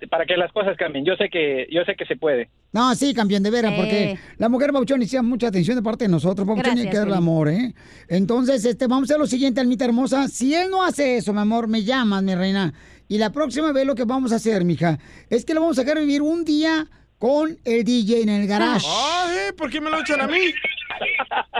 [0.00, 1.04] y para que las cosas cambien.
[1.04, 2.48] Yo sé que yo sé que se puede.
[2.72, 3.76] No, sí, campeón, de veras, Sí.
[3.80, 7.12] porque la mujer Pabuchón necesita mucha atención de parte de nosotros, Pabuchón, y que darle
[7.12, 7.14] Piolín.
[7.14, 7.74] amor, ¿eh?
[8.08, 10.28] Entonces, este, vamos a hacer lo siguiente, Almita hermosa.
[10.28, 12.72] Si él no hace eso, mi amor, me llamas, mi reina.
[13.12, 14.98] Y la próxima vez lo que vamos a hacer, mija,
[15.28, 16.88] es que lo vamos a dejar vivir un día
[17.18, 18.86] con el DJ en el garage.
[18.88, 20.54] Ay, ¿por qué me lo echan a mí?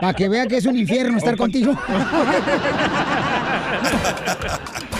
[0.00, 1.72] Para que vea que es un infierno estar contigo.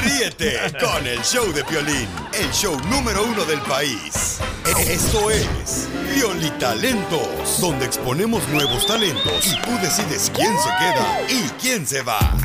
[0.05, 4.39] Ríete con el show de Piolín, el show número uno del país.
[4.79, 11.87] Esto es Piolitalentos, donde exponemos nuevos talentos y tú decides quién se queda y quién
[11.87, 12.37] se va.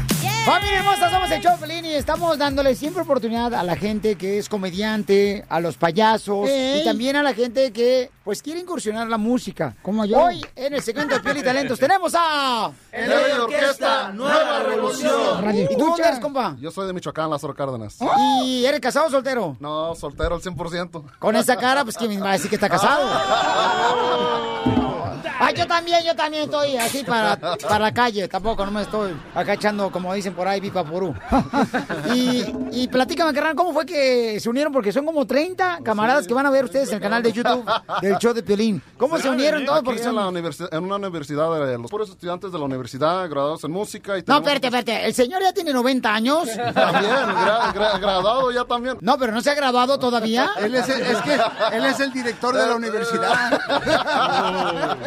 [0.47, 4.47] Familia hermosa, somos el Choplin y estamos dándole siempre oportunidad a la gente que es
[4.47, 6.79] comediante, a los payasos Ey.
[6.79, 9.75] y también a la gente que pues quiere incursionar la música.
[9.81, 10.17] Como yo.
[10.23, 12.71] Hoy en el segmento de Piel y Talentos tenemos a...
[12.93, 15.53] El Rey de Orquesta, Nueva Revolución.
[15.53, 16.55] ¿Y tú dónde eres, compa?
[16.61, 17.97] Yo soy de Michoacán, Lázaro Cárdenas.
[18.45, 19.57] ¿Y eres casado o soltero?
[19.59, 21.03] No, soltero al 100%.
[21.19, 23.05] Con esa cara, pues que me va a decir que está casado.
[25.39, 28.28] Ah, yo también, yo también estoy así para, para la calle.
[28.28, 31.13] Tampoco, no me estoy acá echando, como dicen por ahí, pipa purú.
[32.13, 34.71] Y, y platícame, carnal, ¿cómo fue que se unieron?
[34.71, 37.66] Porque son como 30 camaradas que van a ver ustedes en el canal de YouTube
[38.01, 38.82] del show de Piolín.
[38.97, 39.79] ¿Cómo se unieron todos?
[39.79, 40.16] Aquí Porque en, son...
[40.16, 44.17] la universi- en una universidad de los puros estudiantes de la universidad, graduados en música.
[44.17, 45.05] Y No, tenemos- espérate, espérate.
[45.08, 46.47] ¿El señor ya tiene 90 años?
[46.74, 48.97] También, gra- gra- graduado ya también.
[49.01, 50.51] No, pero no se ha graduado todavía.
[50.59, 51.33] Él es el- es que
[51.74, 53.59] él es el director de la universidad.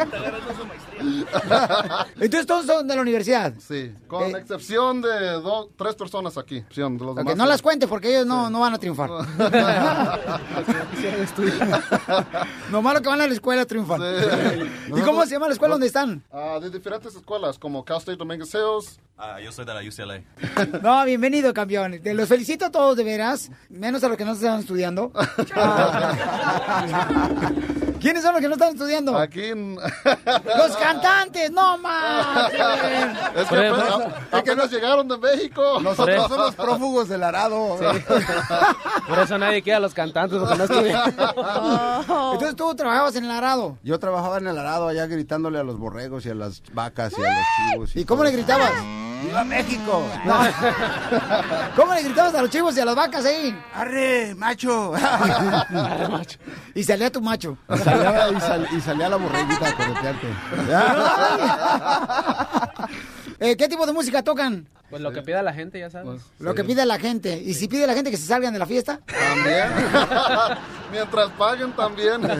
[2.20, 3.52] Entonces todos son de la universidad.
[3.58, 6.64] Sí, con excepción de dos, tres personas aquí.
[6.70, 9.10] Sí, de los Ok, demás no las cuentes porque ellos no, no van a triunfar.
[12.70, 14.00] Lo malo que van a la escuela triunfan.
[14.96, 16.22] ¿Y cómo se llama la escuela donde están?
[16.32, 18.98] Ah, de diferentes escuelas, como Cal State Dominguez Hills.
[19.16, 20.22] Ah, yo soy de la UCLA.
[20.82, 22.00] No, bienvenido, campeón.
[22.02, 23.50] Te los felicito a todos, de veras.
[23.68, 25.12] Menos a los que no están estudiando.
[28.00, 29.16] ¿Quiénes son los que no están estudiando?
[29.16, 29.50] Aquí.
[29.50, 32.50] Los cantantes, no más.
[32.50, 33.88] Es que apenas,
[34.30, 35.80] apenas llegaron de México.
[35.80, 37.76] Nosotros somos prófugos del arado.
[39.08, 41.10] Por eso nadie queda a los cantantes porque no estudian.
[42.32, 43.78] Entonces tú trabajabas en el arado.
[43.82, 47.22] Yo trabajaba en el arado allá gritándole a los borregos y a las vacas y
[47.22, 47.96] a los chivos.
[47.96, 48.72] ¿Y cómo le gritabas?
[49.22, 50.06] ¡Viva México!
[51.76, 53.56] ¿Cómo le gritabas a los chivos y a las vacas ahí?
[53.74, 54.94] ¡Arre, macho!
[54.94, 56.38] Arre, macho.
[56.74, 57.56] Y salía tu macho.
[57.74, 60.28] Y salía, y sal- y salía la borreguita a corretearte.
[63.40, 64.68] Eh, ¿Qué tipo de música tocan?
[64.90, 66.20] Pues lo que pida la gente, ya sabes.
[66.40, 67.38] Lo que pide la gente.
[67.38, 69.00] ¿Y si pide la gente que se salgan de la fiesta?
[69.06, 69.68] También.
[70.92, 72.20] Mientras paguen también.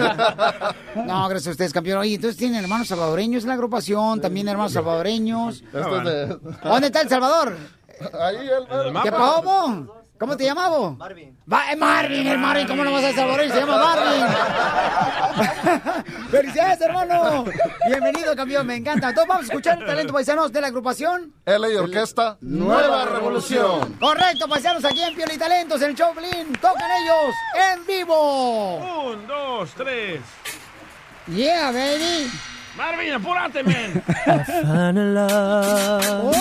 [1.07, 1.99] No, gracias a ustedes, campeón.
[1.99, 5.63] Oye, entonces tienen hermanos salvadoreños en la agrupación, también hermanos salvadoreños.
[5.73, 7.57] Este es de- ¿Dónde está El Salvador?
[8.21, 10.00] Ahí el, ¿Qué pasó, vos?
[10.21, 10.99] ¿Cómo te llamabas?
[10.99, 11.35] Marvin.
[11.51, 13.55] Va, eh, Marvin, el Marvin, ¿cómo no vas a salvadoreño?
[13.55, 14.23] Se llama Marvin.
[16.31, 17.47] ¡Felicidades, hermano!
[17.87, 19.09] Bienvenido, campeón, me encanta.
[19.09, 21.33] Entonces vamos a escuchar el talento paisanos de la agrupación.
[21.47, 23.95] LA Orquesta Nueva Revolución.
[23.99, 26.53] Correcto, paisanos, aquí en Pioli Talentos, en el show Blin.
[26.61, 27.35] Tocan ellos
[27.73, 28.77] en vivo.
[29.07, 30.21] Un, dos, tres.
[31.29, 32.31] Yeah, baby.
[32.77, 34.03] Marvin, apúrate, man.
[34.27, 36.37] I found a love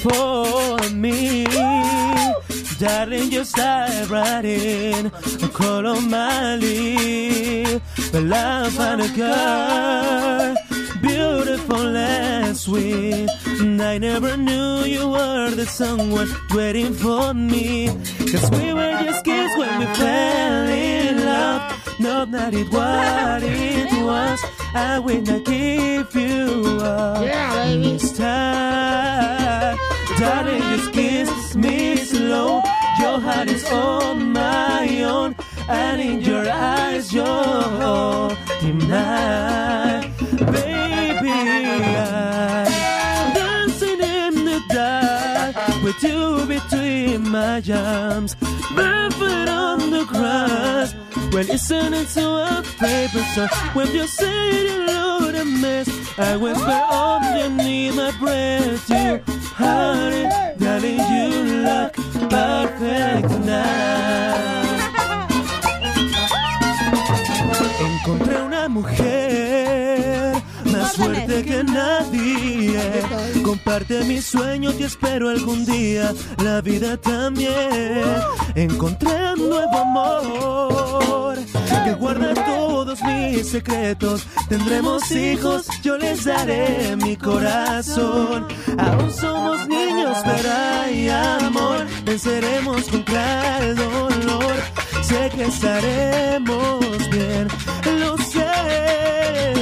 [0.00, 1.44] for me.
[2.78, 5.10] Darling, just dive right in.
[5.52, 7.80] Call on my leave.
[8.12, 10.54] Well, I found a girl,
[11.00, 13.30] beautiful and sweet.
[13.60, 17.88] And I never knew you were the someone waiting for me.
[18.30, 22.00] Cause we were just kids when we fell in love.
[22.00, 24.40] Not that it what it was.
[24.74, 27.24] I will not give you up.
[27.24, 27.92] Yeah, baby.
[27.92, 29.78] This time,
[30.18, 32.43] darling, just kiss me slow.
[33.14, 35.36] Your heart is on my own,
[35.68, 38.78] and in your eyes, you're holding
[40.50, 41.30] baby.
[42.00, 45.54] I'm dancing in the dark
[45.84, 48.34] with you between my arms,
[48.74, 50.92] barefoot on the grass.
[51.32, 53.48] We're listening to a favorite song.
[53.74, 55.88] When you say you load a mess,
[56.18, 59.22] I whisper underneath my breath to
[59.54, 60.24] honey,
[60.58, 64.34] darling, you look perfect tonight.
[67.80, 69.53] Encontré una mujer
[70.98, 73.02] más fuerte que nadie.
[73.42, 76.12] Comparte mis sueños y espero algún día
[76.42, 78.04] la vida también.
[78.54, 81.38] Encontré un nuevo amor
[81.84, 84.26] que guarda todos mis secretos.
[84.48, 88.46] Tendremos hijos, yo les daré mi corazón.
[88.78, 91.86] Aún somos niños, pero hay amor.
[92.04, 94.54] Venceremos contra el dolor.
[95.08, 97.46] Sé que estaremos bien,
[98.00, 99.52] lo sé.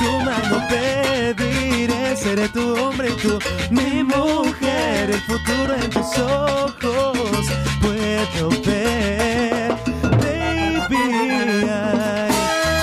[0.00, 3.38] Tu mano pediré, seré tu hombre y tú
[3.70, 5.10] mi mujer.
[5.10, 7.46] El futuro en tus ojos
[7.80, 9.72] puedo ver,
[10.20, 10.96] baby.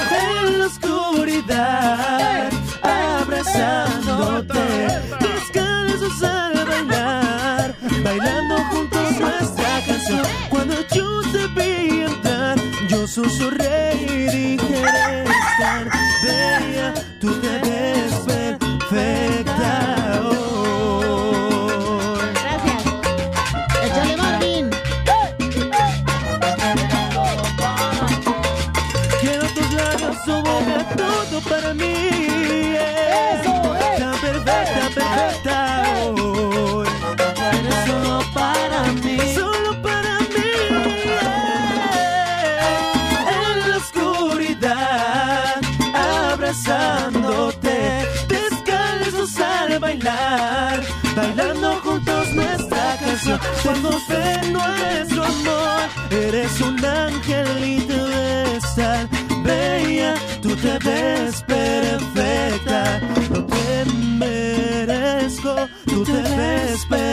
[0.10, 2.50] ay, en la oscuridad,
[2.82, 4.64] abrazándote,
[5.20, 10.47] descalzos al bailar, bailando juntos nuestra canción.
[13.08, 15.30] Susurré y dije, eres
[15.60, 15.90] tan
[16.24, 17.77] bella, tú te
[53.28, 58.64] Tengo fe nuestro amor, eres un ángel y te ves
[59.44, 63.86] bella, tú te ves perfecta, no te
[64.18, 67.07] merezco, tú te ves perfecta.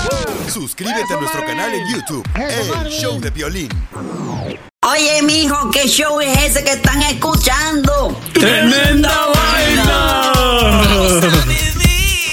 [0.49, 3.69] Suscríbete a nuestro canal en YouTube, El Show de Violín.
[4.85, 8.19] Oye, mijo, ¿qué show es ese que están escuchando?
[8.33, 10.33] ¡Tremenda vaina!